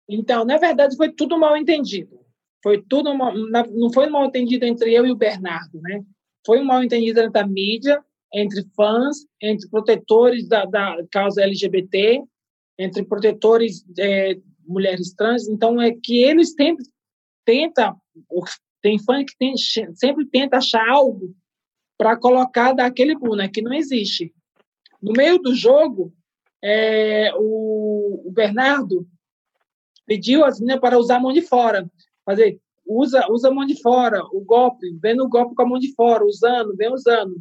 Então, 0.06 0.44
na 0.44 0.58
verdade, 0.58 0.94
foi 0.94 1.10
tudo 1.10 1.38
mal 1.38 1.56
entendido. 1.56 2.20
Foi 2.62 2.82
tudo 2.82 3.14
mal, 3.14 3.32
não 3.34 3.90
foi 3.90 4.10
mal 4.10 4.26
entendido 4.26 4.66
entre 4.66 4.92
eu 4.92 5.06
e 5.06 5.10
o 5.10 5.16
Bernardo, 5.16 5.80
né? 5.80 6.02
Foi 6.44 6.60
um 6.60 6.64
mal 6.64 6.84
entendido 6.84 7.20
entre 7.20 7.40
a 7.40 7.46
mídia, 7.46 7.98
entre 8.34 8.62
fãs, 8.76 9.16
entre 9.40 9.70
protetores 9.70 10.46
da, 10.46 10.66
da 10.66 10.98
causa 11.10 11.42
LGBT, 11.42 12.22
entre 12.78 13.04
protetores 13.04 13.82
de 13.84 14.38
mulheres 14.66 15.14
trans. 15.14 15.48
Então, 15.48 15.80
é 15.80 15.92
que 15.92 16.22
eles 16.22 16.52
sempre 16.52 16.84
tentam, 17.44 17.96
tem 18.82 18.98
fã 18.98 19.24
que 19.24 19.36
tem, 19.38 19.54
sempre 19.56 20.26
tenta 20.26 20.58
achar 20.58 20.86
algo 20.88 21.34
para 21.96 22.16
colocar 22.16 22.72
daquele 22.72 23.16
boom, 23.16 23.36
né, 23.36 23.48
que 23.48 23.62
não 23.62 23.72
existe. 23.72 24.34
No 25.00 25.12
meio 25.12 25.38
do 25.38 25.54
jogo, 25.54 26.12
é, 26.62 27.32
o, 27.36 28.22
o, 28.26 28.32
Bernardo 28.32 29.06
pediu 30.06 30.44
as 30.44 30.58
meninas 30.58 30.80
para 30.80 30.98
usar 30.98 31.16
a 31.16 31.20
mão 31.20 31.32
de 31.32 31.42
fora, 31.42 31.88
fazer 32.24 32.60
usa 32.84 33.26
usa 33.30 33.48
a 33.48 33.54
mão 33.54 33.64
de 33.64 33.80
fora, 33.80 34.20
o 34.32 34.40
golpe, 34.44 34.92
vem 35.00 35.14
no 35.14 35.28
golpe 35.28 35.54
com 35.54 35.62
a 35.62 35.66
mão 35.66 35.78
de 35.78 35.94
fora, 35.94 36.24
usando, 36.24 36.76
vem 36.76 36.92
usando. 36.92 37.40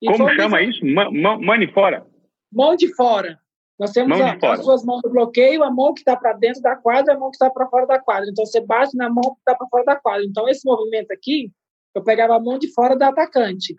E 0.00 0.06
Como 0.06 0.28
chama 0.34 0.62
isso? 0.62 0.84
Mão 0.84 1.58
de 1.58 1.72
fora? 1.72 2.06
Mão 2.50 2.76
de 2.76 2.94
fora. 2.94 3.38
Nós 3.82 3.90
temos 3.90 4.16
a, 4.20 4.38
as 4.52 4.62
suas 4.62 4.84
mãos 4.84 5.00
no 5.02 5.10
bloqueio, 5.10 5.64
a 5.64 5.68
mão 5.68 5.92
que 5.92 6.02
está 6.02 6.16
para 6.16 6.34
dentro 6.34 6.62
da 6.62 6.76
quadra 6.76 7.12
e 7.12 7.16
a 7.16 7.18
mão 7.18 7.30
que 7.30 7.34
está 7.34 7.50
para 7.50 7.66
fora 7.66 7.84
da 7.84 7.98
quadra. 7.98 8.30
Então, 8.30 8.46
você 8.46 8.60
bate 8.60 8.96
na 8.96 9.10
mão 9.10 9.34
que 9.34 9.40
está 9.40 9.56
para 9.56 9.66
fora 9.66 9.84
da 9.84 9.96
quadra. 9.96 10.24
Então, 10.24 10.48
esse 10.48 10.64
movimento 10.64 11.10
aqui, 11.10 11.50
eu 11.92 12.00
pegava 12.00 12.36
a 12.36 12.38
mão 12.38 12.60
de 12.60 12.72
fora 12.72 12.94
do 12.94 13.02
atacante. 13.02 13.74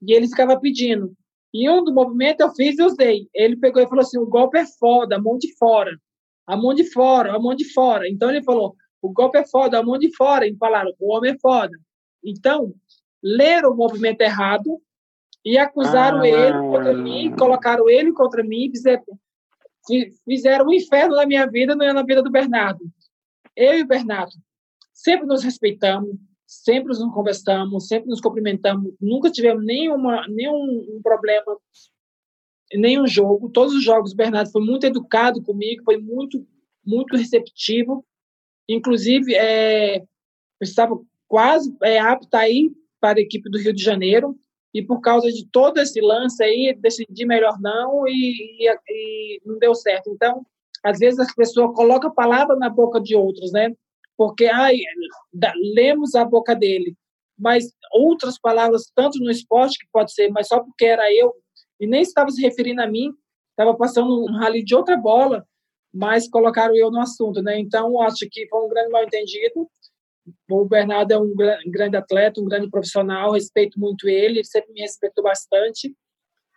E 0.00 0.14
ele 0.14 0.26
ficava 0.26 0.58
pedindo. 0.58 1.12
E 1.52 1.68
um 1.68 1.84
do 1.84 1.92
movimento 1.92 2.40
eu 2.40 2.50
fiz 2.54 2.78
e 2.78 2.82
usei. 2.82 3.28
Ele 3.34 3.54
pegou 3.54 3.82
e 3.82 3.86
falou 3.86 4.00
assim: 4.00 4.16
o 4.16 4.24
golpe 4.24 4.56
é 4.56 4.64
foda, 4.64 5.16
a 5.16 5.20
mão 5.20 5.36
de 5.36 5.54
fora. 5.58 5.98
A 6.46 6.56
mão 6.56 6.72
de 6.72 6.90
fora, 6.90 7.36
a 7.36 7.38
mão 7.38 7.54
de 7.54 7.70
fora. 7.74 8.08
Então, 8.08 8.30
ele 8.30 8.42
falou: 8.42 8.74
o 9.02 9.10
golpe 9.12 9.36
é 9.36 9.46
foda, 9.46 9.78
a 9.78 9.82
mão 9.82 9.98
de 9.98 10.16
fora. 10.16 10.46
E 10.48 10.56
falaram: 10.56 10.94
o 10.98 11.12
homem 11.12 11.32
é 11.32 11.38
foda. 11.38 11.78
Então, 12.24 12.72
leram 13.22 13.72
o 13.72 13.76
movimento 13.76 14.22
errado 14.22 14.80
e 15.44 15.58
acusaram 15.58 16.22
ah. 16.22 16.26
ele 16.26 16.58
contra 16.58 16.94
mim, 16.94 17.36
colocaram 17.36 17.86
ele 17.90 18.12
contra 18.12 18.42
mim, 18.42 18.70
fizeram 20.24 20.66
um 20.66 20.72
inferno 20.72 21.16
na 21.16 21.26
minha 21.26 21.46
vida, 21.46 21.74
não 21.74 21.84
é 21.84 21.92
na 21.92 22.02
vida 22.02 22.22
do 22.22 22.30
Bernardo. 22.30 22.84
Eu 23.56 23.78
e 23.78 23.82
o 23.82 23.86
Bernardo 23.86 24.32
sempre 24.92 25.26
nos 25.26 25.42
respeitamos, 25.42 26.16
sempre 26.46 26.88
nos 26.88 26.98
conversamos, 27.12 27.88
sempre 27.88 28.08
nos 28.08 28.20
cumprimentamos, 28.20 28.94
nunca 29.00 29.30
tivemos 29.30 29.64
nenhuma, 29.64 30.26
nenhum 30.28 31.00
problema, 31.02 31.56
nenhum 32.74 33.06
jogo. 33.06 33.50
Todos 33.50 33.74
os 33.74 33.82
jogos, 33.82 34.12
o 34.12 34.16
Bernardo 34.16 34.50
foi 34.50 34.62
muito 34.62 34.84
educado 34.84 35.42
comigo, 35.42 35.84
foi 35.84 35.98
muito, 35.98 36.46
muito 36.84 37.16
receptivo. 37.16 38.04
Inclusive, 38.68 39.34
é, 39.34 39.98
eu 39.98 40.04
estava 40.60 40.98
quase 41.26 41.74
é, 41.82 41.98
apto 41.98 42.34
a 42.36 42.48
ir 42.48 42.70
para 43.00 43.18
a 43.18 43.22
equipe 43.22 43.50
do 43.50 43.58
Rio 43.58 43.72
de 43.72 43.82
Janeiro, 43.82 44.38
e 44.74 44.82
por 44.82 45.00
causa 45.00 45.30
de 45.30 45.46
todo 45.50 45.78
esse 45.78 46.00
lance 46.00 46.42
aí, 46.42 46.76
decidi 46.78 47.26
melhor 47.26 47.60
não 47.60 48.06
e, 48.06 48.66
e, 48.66 48.78
e 48.88 49.42
não 49.44 49.58
deu 49.58 49.74
certo. 49.74 50.10
Então, 50.10 50.44
às 50.82 50.98
vezes 50.98 51.20
as 51.20 51.34
pessoas 51.34 51.74
colocam 51.74 52.10
a 52.10 52.14
palavra 52.14 52.56
na 52.56 52.68
boca 52.68 53.00
de 53.00 53.14
outros, 53.14 53.52
né? 53.52 53.72
Porque, 54.16 54.46
ai, 54.46 54.78
da, 55.32 55.52
lemos 55.74 56.14
a 56.14 56.24
boca 56.24 56.54
dele, 56.54 56.96
mas 57.38 57.72
outras 57.92 58.38
palavras, 58.38 58.90
tanto 58.94 59.18
no 59.18 59.30
esporte, 59.30 59.78
que 59.78 59.86
pode 59.92 60.12
ser, 60.12 60.30
mas 60.30 60.48
só 60.48 60.60
porque 60.60 60.84
era 60.84 61.12
eu, 61.12 61.34
e 61.78 61.86
nem 61.86 62.02
estava 62.02 62.30
se 62.30 62.40
referindo 62.40 62.82
a 62.82 62.86
mim, 62.86 63.12
estava 63.50 63.76
passando 63.76 64.24
um 64.24 64.32
rally 64.32 64.64
de 64.64 64.74
outra 64.74 64.96
bola, 64.96 65.44
mas 65.92 66.28
colocaram 66.28 66.74
eu 66.74 66.90
no 66.90 67.00
assunto, 67.00 67.42
né? 67.42 67.58
Então, 67.58 68.00
acho 68.00 68.26
que 68.30 68.48
foi 68.48 68.64
um 68.64 68.68
grande 68.68 68.90
mal-entendido, 68.90 69.68
O 70.48 70.64
Bernardo 70.64 71.12
é 71.12 71.18
um 71.18 71.34
grande 71.66 71.96
atleta, 71.96 72.40
um 72.40 72.44
grande 72.44 72.70
profissional, 72.70 73.32
respeito 73.32 73.78
muito 73.78 74.08
ele, 74.08 74.38
ele 74.38 74.44
sempre 74.44 74.72
me 74.72 74.80
respeitou 74.80 75.24
bastante 75.24 75.92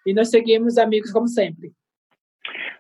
e 0.06 0.14
nós 0.14 0.30
seguimos 0.30 0.78
amigos 0.78 1.12
como 1.12 1.28
sempre. 1.28 1.72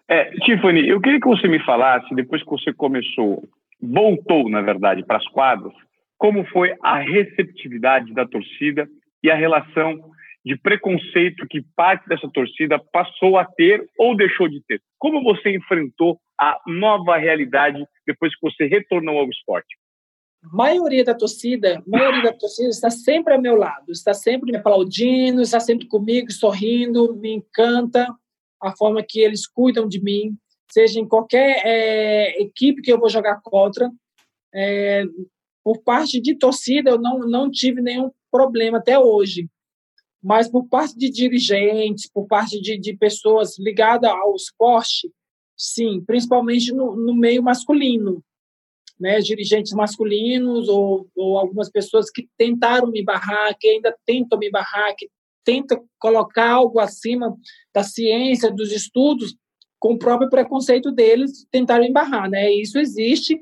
É, 0.07 0.29
Tiffany, 0.41 0.87
eu 0.87 1.01
queria 1.01 1.19
que 1.19 1.27
você 1.27 1.47
me 1.47 1.59
falasse, 1.65 2.13
depois 2.13 2.43
que 2.43 2.49
você 2.49 2.71
começou, 2.71 3.43
voltou, 3.81 4.47
na 4.49 4.61
verdade, 4.61 5.03
para 5.03 5.17
as 5.17 5.27
quadras, 5.29 5.73
como 6.17 6.45
foi 6.45 6.75
a 6.83 6.99
receptividade 6.99 8.13
da 8.13 8.27
torcida 8.27 8.87
e 9.23 9.31
a 9.31 9.35
relação 9.35 10.11
de 10.45 10.55
preconceito 10.55 11.47
que 11.47 11.65
parte 11.75 12.07
dessa 12.07 12.29
torcida 12.31 12.79
passou 12.93 13.37
a 13.39 13.45
ter 13.45 13.83
ou 13.97 14.15
deixou 14.15 14.47
de 14.47 14.61
ter. 14.67 14.79
Como 14.99 15.23
você 15.23 15.55
enfrentou 15.55 16.19
a 16.39 16.59
nova 16.67 17.17
realidade 17.17 17.83
depois 18.05 18.31
que 18.35 18.41
você 18.41 18.67
retornou 18.67 19.17
ao 19.17 19.29
esporte? 19.29 19.75
Maioria 20.51 21.03
da 21.03 21.13
torcida, 21.13 21.83
maioria 21.87 22.23
da 22.23 22.33
torcida 22.33 22.69
está 22.69 22.89
sempre 22.89 23.33
ao 23.33 23.41
meu 23.41 23.55
lado, 23.55 23.91
está 23.91 24.13
sempre 24.13 24.51
me 24.51 24.57
aplaudindo, 24.57 25.41
está 25.41 25.59
sempre 25.59 25.87
comigo, 25.87 26.31
sorrindo, 26.31 27.15
me 27.15 27.33
encanta 27.33 28.07
a 28.61 28.75
forma 28.75 29.03
que 29.03 29.19
eles 29.19 29.47
cuidam 29.47 29.87
de 29.87 30.01
mim, 30.01 30.37
seja 30.71 30.99
em 30.99 31.07
qualquer 31.07 31.61
é, 31.65 32.41
equipe 32.41 32.81
que 32.81 32.91
eu 32.91 32.99
vou 32.99 33.09
jogar 33.09 33.39
contra. 33.43 33.91
É, 34.53 35.03
por 35.63 35.81
parte 35.81 36.21
de 36.21 36.35
torcida, 36.35 36.91
eu 36.91 36.99
não, 36.99 37.19
não 37.19 37.49
tive 37.49 37.81
nenhum 37.81 38.11
problema 38.31 38.77
até 38.77 38.99
hoje. 38.99 39.49
Mas 40.21 40.47
por 40.47 40.67
parte 40.67 40.97
de 40.97 41.09
dirigentes, 41.09 42.09
por 42.09 42.27
parte 42.27 42.59
de, 42.61 42.79
de 42.79 42.95
pessoas 42.97 43.57
ligadas 43.59 44.09
ao 44.09 44.35
esporte, 44.35 45.11
sim, 45.55 46.03
principalmente 46.05 46.71
no, 46.73 46.95
no 46.95 47.15
meio 47.15 47.43
masculino. 47.43 48.23
Né, 48.97 49.19
dirigentes 49.19 49.73
masculinos 49.73 50.69
ou, 50.69 51.05
ou 51.17 51.37
algumas 51.37 51.69
pessoas 51.69 52.09
que 52.09 52.29
tentaram 52.37 52.89
me 52.89 53.03
barrar, 53.03 53.53
que 53.59 53.67
ainda 53.67 53.93
tentam 54.05 54.39
me 54.39 54.49
barrar, 54.49 54.95
que 54.95 55.09
tenta 55.43 55.77
colocar 55.99 56.51
algo 56.51 56.79
acima 56.79 57.35
da 57.73 57.83
ciência, 57.83 58.49
dos 58.49 58.71
estudos, 58.71 59.35
com 59.79 59.93
o 59.93 59.99
próprio 59.99 60.29
preconceito 60.29 60.91
deles, 60.91 61.45
tentaram 61.51 61.83
embarrar, 61.83 62.29
né? 62.29 62.51
Isso 62.51 62.79
existe, 62.79 63.39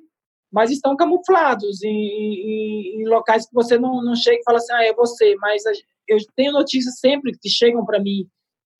mas 0.52 0.70
estão 0.70 0.96
camuflados 0.96 1.82
em, 1.82 1.90
em, 1.90 3.02
em 3.02 3.08
locais 3.08 3.48
que 3.48 3.54
você 3.54 3.78
não, 3.78 4.04
não 4.04 4.16
chega 4.16 4.40
e 4.40 4.44
fala 4.44 4.58
assim, 4.58 4.74
ah, 4.74 4.86
é 4.86 4.94
você, 4.94 5.36
mas 5.38 5.64
eu 6.08 6.18
tenho 6.36 6.52
notícias 6.52 7.00
sempre 7.00 7.32
que 7.40 7.50
chegam 7.50 7.86
para 7.86 8.00
mim 8.00 8.28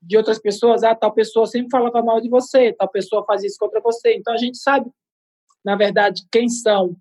de 0.02 0.18
outras 0.18 0.40
pessoas, 0.40 0.84
ah, 0.84 0.94
tal 0.94 1.14
pessoa 1.14 1.48
sempre 1.48 1.70
falava 1.72 2.04
mal 2.04 2.20
de 2.20 2.30
você, 2.30 2.74
tal 2.74 2.90
pessoa 2.90 3.24
faz 3.26 3.44
isso 3.44 3.56
contra 3.58 3.80
você, 3.80 4.14
então 4.16 4.34
a 4.34 4.38
gente 4.38 4.58
sabe, 4.58 4.92
na 5.64 5.76
verdade, 5.76 6.24
quem 6.32 6.50
são 6.50 6.96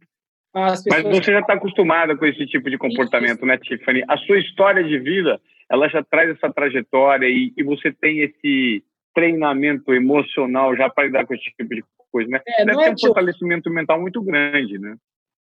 as 0.54 0.82
pessoas. 0.82 1.04
Mas 1.04 1.18
você 1.18 1.32
já 1.32 1.40
está 1.40 1.54
acostumada 1.54 2.16
com 2.16 2.26
esse 2.26 2.46
tipo 2.46 2.70
de 2.70 2.78
comportamento, 2.78 3.38
isso. 3.38 3.46
né, 3.46 3.58
Tiffany? 3.58 4.02
A 4.08 4.16
sua 4.18 4.38
história 4.38 4.84
de 4.84 4.98
vida 4.98 5.40
ela 5.70 5.88
já 5.88 6.02
traz 6.02 6.30
essa 6.30 6.52
trajetória 6.52 7.26
e, 7.26 7.52
e 7.56 7.62
você 7.62 7.90
tem 7.90 8.20
esse 8.20 8.84
treinamento 9.14 9.92
emocional 9.94 10.76
já 10.76 10.88
para 10.88 11.04
lidar 11.04 11.26
com 11.26 11.34
esse 11.34 11.44
tipo 11.44 11.74
de 11.74 11.82
coisa, 12.10 12.30
né? 12.30 12.40
É, 12.46 12.64
Deve 12.64 12.78
ter 12.78 12.88
é 12.88 12.90
um 12.92 12.98
fortalecimento 12.98 13.68
hoje. 13.68 13.74
mental 13.74 14.00
muito 14.00 14.22
grande, 14.22 14.78
né? 14.78 14.96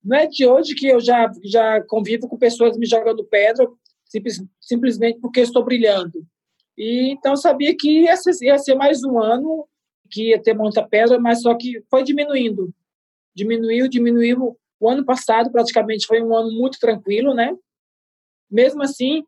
Não 0.04 0.18
é 0.18 0.28
de 0.28 0.46
hoje 0.46 0.76
que 0.76 0.88
eu 0.88 1.00
já, 1.00 1.30
já 1.44 1.82
convivo 1.88 2.28
com 2.28 2.38
pessoas 2.38 2.78
me 2.78 2.86
jogando 2.86 3.24
pedra 3.26 3.68
simples, 4.06 4.42
simplesmente 4.62 5.20
porque 5.20 5.42
estou 5.42 5.64
brilhando. 5.64 6.26
E 6.78 7.12
então 7.12 7.36
sabia 7.36 7.76
que 7.78 8.04
ia 8.04 8.16
ser, 8.16 8.32
ia 8.46 8.58
ser 8.58 8.76
mais 8.76 9.04
um 9.04 9.22
ano 9.22 9.68
que 10.10 10.30
ia 10.30 10.42
ter 10.42 10.54
muita 10.54 10.88
pedra, 10.88 11.20
mas 11.20 11.42
só 11.42 11.56
que 11.56 11.82
foi 11.90 12.04
diminuindo. 12.04 12.74
Diminuiu, 13.36 13.88
diminuiu. 13.88 14.58
O 14.80 14.90
ano 14.90 15.06
passado 15.06 15.52
praticamente 15.52 16.06
foi 16.06 16.22
um 16.22 16.36
ano 16.36 16.52
muito 16.52 16.80
tranquilo, 16.80 17.34
né? 17.34 17.56
Mesmo 18.50 18.84
assim, 18.84 19.24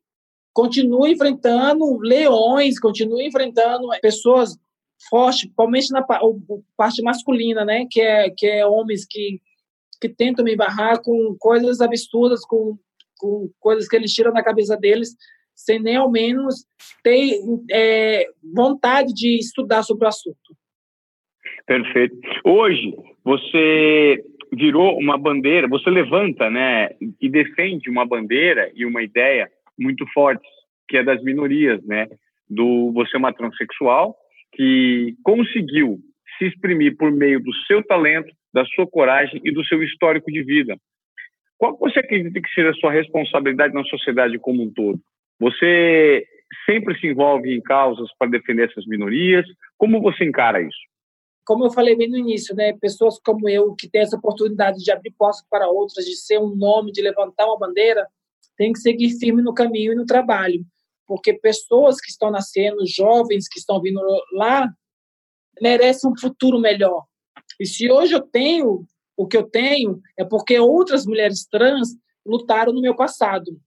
continua 0.53 1.09
enfrentando 1.09 1.97
leões, 1.99 2.79
continua 2.79 3.23
enfrentando 3.23 3.87
pessoas 4.01 4.57
fortes, 5.09 5.41
principalmente 5.41 5.91
na 5.91 6.05
parte 6.75 7.01
masculina, 7.01 7.65
né? 7.65 7.85
Que 7.89 8.01
é 8.01 8.29
que 8.29 8.45
é 8.45 8.65
homens 8.65 9.05
que 9.09 9.41
que 9.99 10.09
tentam 10.09 10.43
me 10.43 10.55
barrar 10.55 11.01
com 11.01 11.35
coisas 11.39 11.81
absurdas, 11.81 12.45
com, 12.45 12.77
com 13.17 13.49
coisas 13.59 13.87
que 13.87 13.95
eles 13.95 14.13
tiram 14.13 14.33
da 14.33 14.43
cabeça 14.43 14.75
deles, 14.77 15.15
sem 15.55 15.79
nem 15.79 15.95
ao 15.95 16.11
menos 16.11 16.65
ter 17.01 17.39
é, 17.71 18.27
vontade 18.53 19.13
de 19.13 19.39
estudar 19.39 19.83
sobre 19.83 20.05
o 20.05 20.09
assunto. 20.09 20.55
Perfeito. 21.65 22.15
Hoje 22.43 22.93
você 23.25 24.23
virou 24.53 24.97
uma 24.99 25.17
bandeira, 25.17 25.67
você 25.67 25.89
levanta, 25.89 26.49
né, 26.49 26.91
e 27.19 27.27
defende 27.27 27.89
uma 27.89 28.05
bandeira 28.05 28.71
e 28.75 28.85
uma 28.85 29.01
ideia 29.01 29.49
muito 29.77 30.05
fortes, 30.13 30.47
que 30.87 30.97
é 30.97 31.03
das 31.03 31.21
minorias, 31.23 31.83
né? 31.83 32.07
Do 32.47 32.91
você 32.93 33.15
é 33.15 33.19
uma 33.19 33.33
transexual 33.33 34.15
que 34.53 35.15
conseguiu 35.23 35.97
se 36.37 36.45
exprimir 36.45 36.95
por 36.95 37.11
meio 37.11 37.41
do 37.41 37.53
seu 37.65 37.83
talento, 37.83 38.31
da 38.53 38.63
sua 38.65 38.85
coragem 38.87 39.41
e 39.43 39.51
do 39.51 39.65
seu 39.65 39.81
histórico 39.83 40.31
de 40.31 40.43
vida. 40.43 40.77
Qual 41.57 41.77
você 41.77 41.99
acredita 41.99 42.39
que 42.39 42.53
seja 42.53 42.69
a 42.69 42.75
sua 42.75 42.91
responsabilidade 42.91 43.73
na 43.73 43.83
sociedade 43.85 44.37
como 44.37 44.61
um 44.61 44.71
todo? 44.71 44.99
Você 45.39 46.25
sempre 46.65 46.97
se 46.99 47.07
envolve 47.07 47.53
em 47.53 47.61
causas 47.61 48.09
para 48.17 48.29
defender 48.29 48.69
essas 48.69 48.85
minorias? 48.85 49.45
Como 49.77 50.01
você 50.01 50.23
encara 50.23 50.61
isso? 50.61 50.77
Como 51.45 51.65
eu 51.65 51.71
falei 51.71 51.95
bem 51.95 52.09
no 52.09 52.17
início, 52.17 52.55
né, 52.55 52.73
pessoas 52.73 53.19
como 53.19 53.47
eu 53.47 53.75
que 53.75 53.87
têm 53.87 54.01
essa 54.01 54.17
oportunidade 54.17 54.79
de 54.79 54.91
abrir 54.91 55.11
portas 55.11 55.43
para 55.49 55.69
outras, 55.69 56.05
de 56.05 56.15
ser 56.15 56.39
um 56.39 56.55
nome, 56.55 56.91
de 56.91 57.01
levantar 57.01 57.45
uma 57.45 57.59
bandeira, 57.59 58.07
tem 58.57 58.73
que 58.73 58.79
seguir 58.79 59.11
firme 59.19 59.41
no 59.41 59.53
caminho 59.53 59.93
e 59.93 59.95
no 59.95 60.05
trabalho, 60.05 60.65
porque 61.05 61.33
pessoas 61.33 62.01
que 62.01 62.09
estão 62.09 62.31
nascendo, 62.31 62.85
jovens 62.87 63.47
que 63.47 63.59
estão 63.59 63.79
vindo 63.81 64.01
lá, 64.33 64.67
merecem 65.61 66.09
um 66.09 66.17
futuro 66.17 66.59
melhor. 66.59 67.05
E 67.59 67.65
se 67.65 67.91
hoje 67.91 68.13
eu 68.13 68.21
tenho 68.21 68.85
o 69.15 69.27
que 69.27 69.37
eu 69.37 69.43
tenho, 69.43 70.01
é 70.17 70.25
porque 70.25 70.59
outras 70.59 71.05
mulheres 71.05 71.45
trans 71.45 71.95
lutaram 72.25 72.73
no 72.73 72.81
meu 72.81 72.95
passado. 72.95 73.57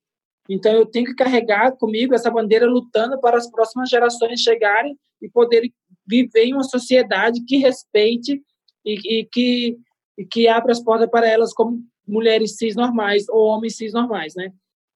Então 0.48 0.72
eu 0.72 0.86
tenho 0.86 1.06
que 1.06 1.14
carregar 1.14 1.72
comigo 1.72 2.14
essa 2.14 2.30
bandeira 2.30 2.66
lutando 2.66 3.20
para 3.20 3.36
as 3.36 3.50
próximas 3.50 3.88
gerações 3.88 4.40
chegarem 4.40 4.98
e 5.20 5.28
poderem 5.28 5.72
viver 6.06 6.44
em 6.44 6.54
uma 6.54 6.64
sociedade 6.64 7.44
que 7.44 7.56
respeite 7.56 8.42
e, 8.84 9.20
e 9.20 9.24
que 9.26 9.78
e 10.18 10.26
que 10.26 10.48
abra 10.48 10.72
as 10.72 10.82
portas 10.82 11.08
para 11.08 11.28
elas 11.28 11.54
como 11.54 11.80
mulheres 12.06 12.56
cis 12.56 12.74
normais 12.74 13.28
ou 13.28 13.46
homens 13.46 13.76
cis 13.76 13.92
normais, 13.92 14.34
né? 14.34 14.52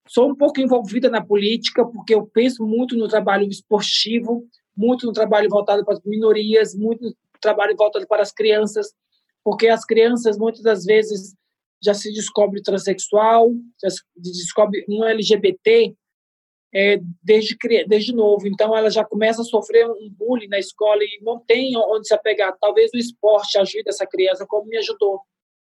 Sou 0.09 0.29
um 0.29 0.35
pouco 0.35 0.61
envolvida 0.61 1.09
na 1.09 1.25
política, 1.25 1.85
porque 1.87 2.13
eu 2.13 2.27
penso 2.27 2.67
muito 2.67 2.97
no 2.97 3.07
trabalho 3.07 3.49
esportivo, 3.49 4.45
muito 4.77 5.07
no 5.07 5.13
trabalho 5.13 5.49
voltado 5.49 5.85
para 5.85 5.95
as 5.95 6.03
minorias, 6.05 6.75
muito 6.75 7.05
no 7.05 7.15
trabalho 7.41 7.77
voltado 7.77 8.05
para 8.09 8.23
as 8.23 8.33
crianças, 8.33 8.93
porque 9.45 9.69
as 9.69 9.85
crianças 9.85 10.37
muitas 10.37 10.63
das 10.63 10.85
vezes 10.85 11.35
já 11.81 11.95
se 11.95 12.13
descobre 12.13 12.61
transexual, 12.61 13.53
já 13.81 13.91
se 13.91 14.03
descobre 14.17 14.85
um 14.89 15.05
LGBT 15.05 15.95
é, 16.75 16.99
desde, 17.23 17.57
desde 17.87 18.15
novo. 18.15 18.47
Então, 18.49 18.77
ela 18.77 18.91
já 18.91 19.05
começa 19.05 19.43
a 19.43 19.45
sofrer 19.45 19.87
um 19.89 20.09
bullying 20.11 20.49
na 20.49 20.59
escola 20.59 21.03
e 21.03 21.21
não 21.23 21.39
tem 21.39 21.77
onde 21.77 22.09
se 22.09 22.15
apegar. 22.15 22.57
Talvez 22.61 22.91
o 22.95 22.99
esporte 22.99 23.59
ajude 23.59 23.89
essa 23.89 24.07
criança, 24.07 24.47
como 24.47 24.69
me 24.69 24.79
ajudou 24.79 25.21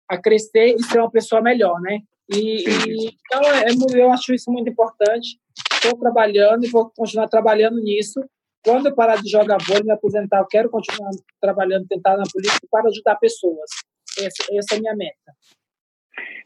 a 0.08 0.18
crescer 0.18 0.76
e 0.76 0.84
ser 0.84 1.00
uma 1.00 1.10
pessoa 1.10 1.42
melhor, 1.42 1.80
né? 1.82 2.00
E, 2.30 2.64
e, 2.64 3.08
então, 3.08 3.42
é, 3.42 3.66
é 3.66 4.02
eu 4.02 4.12
acho 4.12 4.34
isso 4.34 4.52
muito 4.52 4.70
importante. 4.70 5.40
Estou 5.74 5.98
trabalhando 5.98 6.66
e 6.66 6.70
vou 6.70 6.92
continuar 6.96 7.28
trabalhando 7.28 7.80
nisso. 7.82 8.24
Quando 8.64 8.88
eu 8.88 8.96
parar 8.96 9.22
de 9.22 9.30
jogar 9.30 9.58
vôlei, 9.66 9.84
me 9.84 9.92
aposentar, 9.92 10.40
eu 10.40 10.48
quero 10.48 10.70
continuar 10.70 11.10
trabalhando, 11.42 11.88
tentar 11.88 12.16
na 12.16 12.24
política 12.32 12.68
para 12.70 12.88
ajudar 12.90 13.16
pessoas. 13.16 13.72
Essa, 14.20 14.44
essa 14.52 14.76
é 14.76 14.78
a 14.78 14.80
minha 14.80 14.96
meta. 14.96 15.34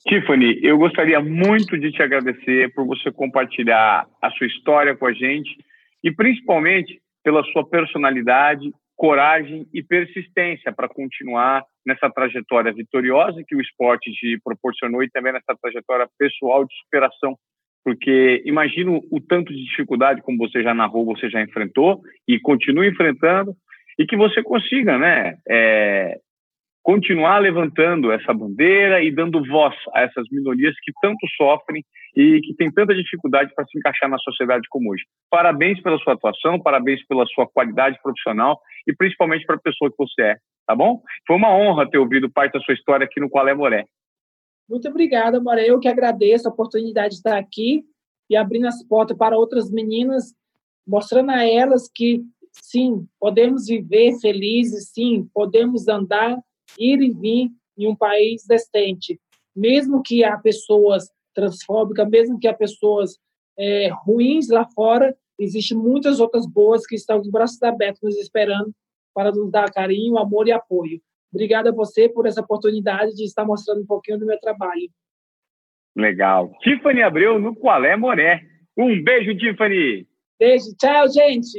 Tiffany, 0.07 0.59
eu 0.61 0.77
gostaria 0.77 1.19
muito 1.19 1.77
de 1.77 1.91
te 1.91 2.01
agradecer 2.01 2.73
por 2.73 2.85
você 2.85 3.11
compartilhar 3.11 4.05
a 4.21 4.29
sua 4.31 4.47
história 4.47 4.95
com 4.95 5.07
a 5.07 5.13
gente 5.13 5.57
e 6.03 6.11
principalmente 6.11 7.01
pela 7.23 7.43
sua 7.45 7.67
personalidade 7.67 8.71
coragem 8.95 9.67
e 9.73 9.83
persistência 9.83 10.71
para 10.71 10.87
continuar 10.87 11.63
nessa 11.85 12.09
trajetória 12.09 12.73
vitoriosa 12.73 13.43
que 13.45 13.55
o 13.55 13.61
esporte 13.61 14.11
te 14.11 14.39
proporcionou 14.43 15.03
e 15.03 15.09
também 15.09 15.33
nessa 15.33 15.55
trajetória 15.61 16.07
pessoal 16.17 16.65
de 16.65 16.73
superação. 16.83 17.37
Porque 17.83 18.41
imagino 18.45 19.01
o 19.11 19.19
tanto 19.19 19.53
de 19.53 19.63
dificuldade, 19.63 20.21
como 20.21 20.37
você 20.37 20.63
já 20.63 20.73
narrou, 20.73 21.05
você 21.05 21.29
já 21.29 21.41
enfrentou 21.41 22.01
e 22.27 22.39
continua 22.39 22.87
enfrentando, 22.87 23.55
e 23.99 24.05
que 24.05 24.17
você 24.17 24.41
consiga 24.41 24.97
né, 24.97 25.37
é, 25.47 26.17
continuar 26.85 27.39
levantando 27.39 28.11
essa 28.11 28.31
bandeira 28.31 29.03
e 29.03 29.11
dando 29.11 29.43
voz 29.47 29.73
a 29.91 30.01
essas 30.01 30.27
minorias 30.31 30.75
que 30.83 30.93
tanto 31.01 31.17
sofrem 31.35 31.83
e 32.15 32.39
que 32.41 32.53
têm 32.53 32.71
tanta 32.71 32.93
dificuldade 32.93 33.51
para 33.55 33.65
se 33.65 33.75
encaixar 33.75 34.07
na 34.07 34.19
sociedade 34.19 34.67
como 34.69 34.91
hoje. 34.91 35.01
Parabéns 35.27 35.81
pela 35.81 35.97
sua 35.97 36.13
atuação, 36.13 36.61
parabéns 36.61 37.03
pela 37.07 37.25
sua 37.25 37.47
qualidade 37.47 37.99
profissional 38.03 38.61
e 38.87 38.95
principalmente 38.95 39.47
para 39.47 39.55
a 39.55 39.59
pessoa 39.59 39.89
que 39.89 39.97
você 39.97 40.21
é, 40.21 40.35
tá 40.67 40.75
bom? 40.75 41.01
Foi 41.25 41.35
uma 41.35 41.51
honra 41.51 41.89
ter 41.89 41.97
ouvido 41.97 42.31
parte 42.31 42.53
da 42.53 42.59
sua 42.59 42.75
história 42.75 43.03
aqui 43.03 43.19
no 43.19 43.31
Qual 43.31 43.47
é 43.47 43.55
Moré. 43.55 43.85
Muito 44.69 44.87
obrigada, 44.87 45.39
Amora. 45.39 45.65
Eu 45.65 45.79
que 45.79 45.87
agradeço 45.87 46.47
a 46.47 46.51
oportunidade 46.51 47.09
de 47.09 47.15
estar 47.15 47.35
aqui 47.39 47.83
e 48.29 48.35
abrindo 48.35 48.67
as 48.67 48.87
portas 48.87 49.17
para 49.17 49.35
outras 49.35 49.71
meninas, 49.71 50.35
mostrando 50.87 51.31
a 51.31 51.43
elas 51.43 51.89
que, 51.91 52.21
sim, 52.51 53.07
podemos 53.19 53.65
viver 53.65 54.19
felizes, 54.21 54.91
sim, 54.93 55.27
podemos 55.33 55.87
andar, 55.87 56.37
ir 56.77 57.01
e 57.01 57.11
vir 57.11 57.49
em 57.77 57.87
um 57.87 57.95
país 57.95 58.43
distante. 58.47 59.19
Mesmo 59.55 60.01
que 60.01 60.23
há 60.23 60.37
pessoas 60.37 61.09
transfóbicas, 61.33 62.09
mesmo 62.09 62.39
que 62.39 62.47
há 62.47 62.53
pessoas 62.53 63.17
é, 63.57 63.89
ruins 64.05 64.49
lá 64.49 64.65
fora, 64.73 65.15
existem 65.37 65.77
muitas 65.77 66.19
outras 66.19 66.45
boas 66.45 66.85
que 66.85 66.95
estão 66.95 67.21
de 67.21 67.29
braços 67.29 67.61
abertos 67.61 68.01
nos 68.01 68.17
esperando 68.17 68.73
para 69.13 69.31
nos 69.31 69.51
dar 69.51 69.71
carinho, 69.71 70.17
amor 70.17 70.47
e 70.47 70.51
apoio. 70.51 71.01
Obrigada 71.33 71.69
a 71.69 71.73
você 71.73 72.07
por 72.07 72.25
essa 72.25 72.41
oportunidade 72.41 73.13
de 73.15 73.23
estar 73.23 73.45
mostrando 73.45 73.81
um 73.81 73.85
pouquinho 73.85 74.19
do 74.19 74.25
meu 74.25 74.39
trabalho. 74.39 74.89
Legal. 75.95 76.51
Tiffany 76.61 77.01
Abreu 77.01 77.39
no 77.39 77.55
Qual 77.55 77.83
é 77.83 77.95
Moré. 77.95 78.41
Um 78.77 79.01
beijo, 79.01 79.35
Tiffany. 79.37 80.05
Beijo. 80.37 80.75
Tchau, 80.77 81.07
gente. 81.09 81.57